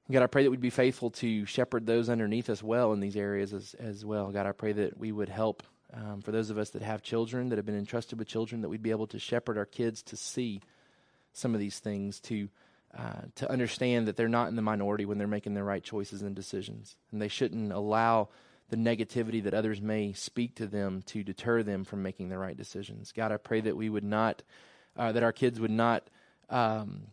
[0.09, 3.15] God, I pray that we'd be faithful to shepherd those underneath us well in these
[3.15, 4.31] areas as, as well.
[4.31, 5.61] God, I pray that we would help
[5.93, 8.69] um, for those of us that have children, that have been entrusted with children, that
[8.69, 10.61] we'd be able to shepherd our kids to see
[11.33, 12.49] some of these things, to
[12.97, 16.23] uh, to understand that they're not in the minority when they're making the right choices
[16.23, 18.29] and decisions, and they shouldn't allow
[18.69, 22.57] the negativity that others may speak to them to deter them from making the right
[22.57, 23.11] decisions.
[23.11, 24.43] God, I pray that we would not,
[24.97, 26.09] uh, that our kids would not
[26.49, 27.07] um,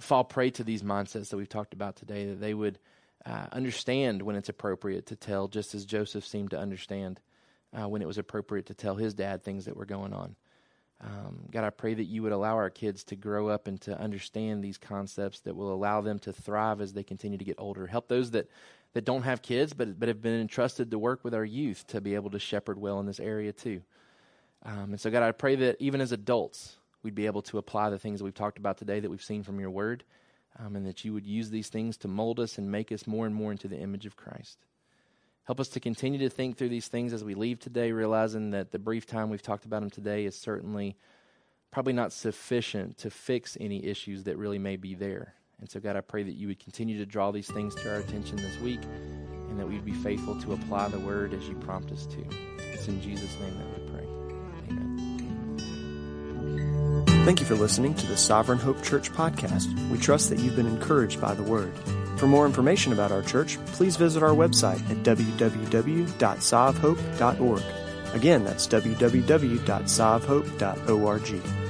[0.00, 2.78] fall prey to these mindsets that we've talked about today, that they would
[3.26, 7.20] uh, understand when it's appropriate to tell, just as Joseph seemed to understand
[7.72, 10.36] uh, when it was appropriate to tell his dad things that were going on.
[11.00, 13.98] Um, God, I pray that you would allow our kids to grow up and to
[13.98, 17.86] understand these concepts that will allow them to thrive as they continue to get older.
[17.86, 18.48] Help those that,
[18.94, 22.00] that don't have kids but, but have been entrusted to work with our youth to
[22.00, 23.82] be able to shepherd well in this area too.
[24.64, 27.90] Um, and so, God, I pray that even as adults, we'd be able to apply
[27.90, 30.04] the things that we've talked about today that we've seen from your word,
[30.58, 33.26] um, and that you would use these things to mold us and make us more
[33.26, 34.58] and more into the image of Christ.
[35.44, 38.72] Help us to continue to think through these things as we leave today, realizing that
[38.72, 40.96] the brief time we've talked about them today is certainly
[41.70, 45.34] probably not sufficient to fix any issues that really may be there.
[45.60, 47.96] And so, God, I pray that you would continue to draw these things to our
[47.96, 48.80] attention this week
[49.48, 52.22] and that we'd be faithful to apply the word as you prompt us to.
[52.72, 54.04] It's in Jesus' name that we pray.
[54.68, 55.54] Amen.
[57.24, 59.72] Thank you for listening to the Sovereign Hope Church podcast.
[59.90, 61.72] We trust that you've been encouraged by the word.
[62.18, 67.62] For more information about our church, please visit our website at www.sovhope.org.
[68.14, 71.63] Again, that's www.sovhope.org.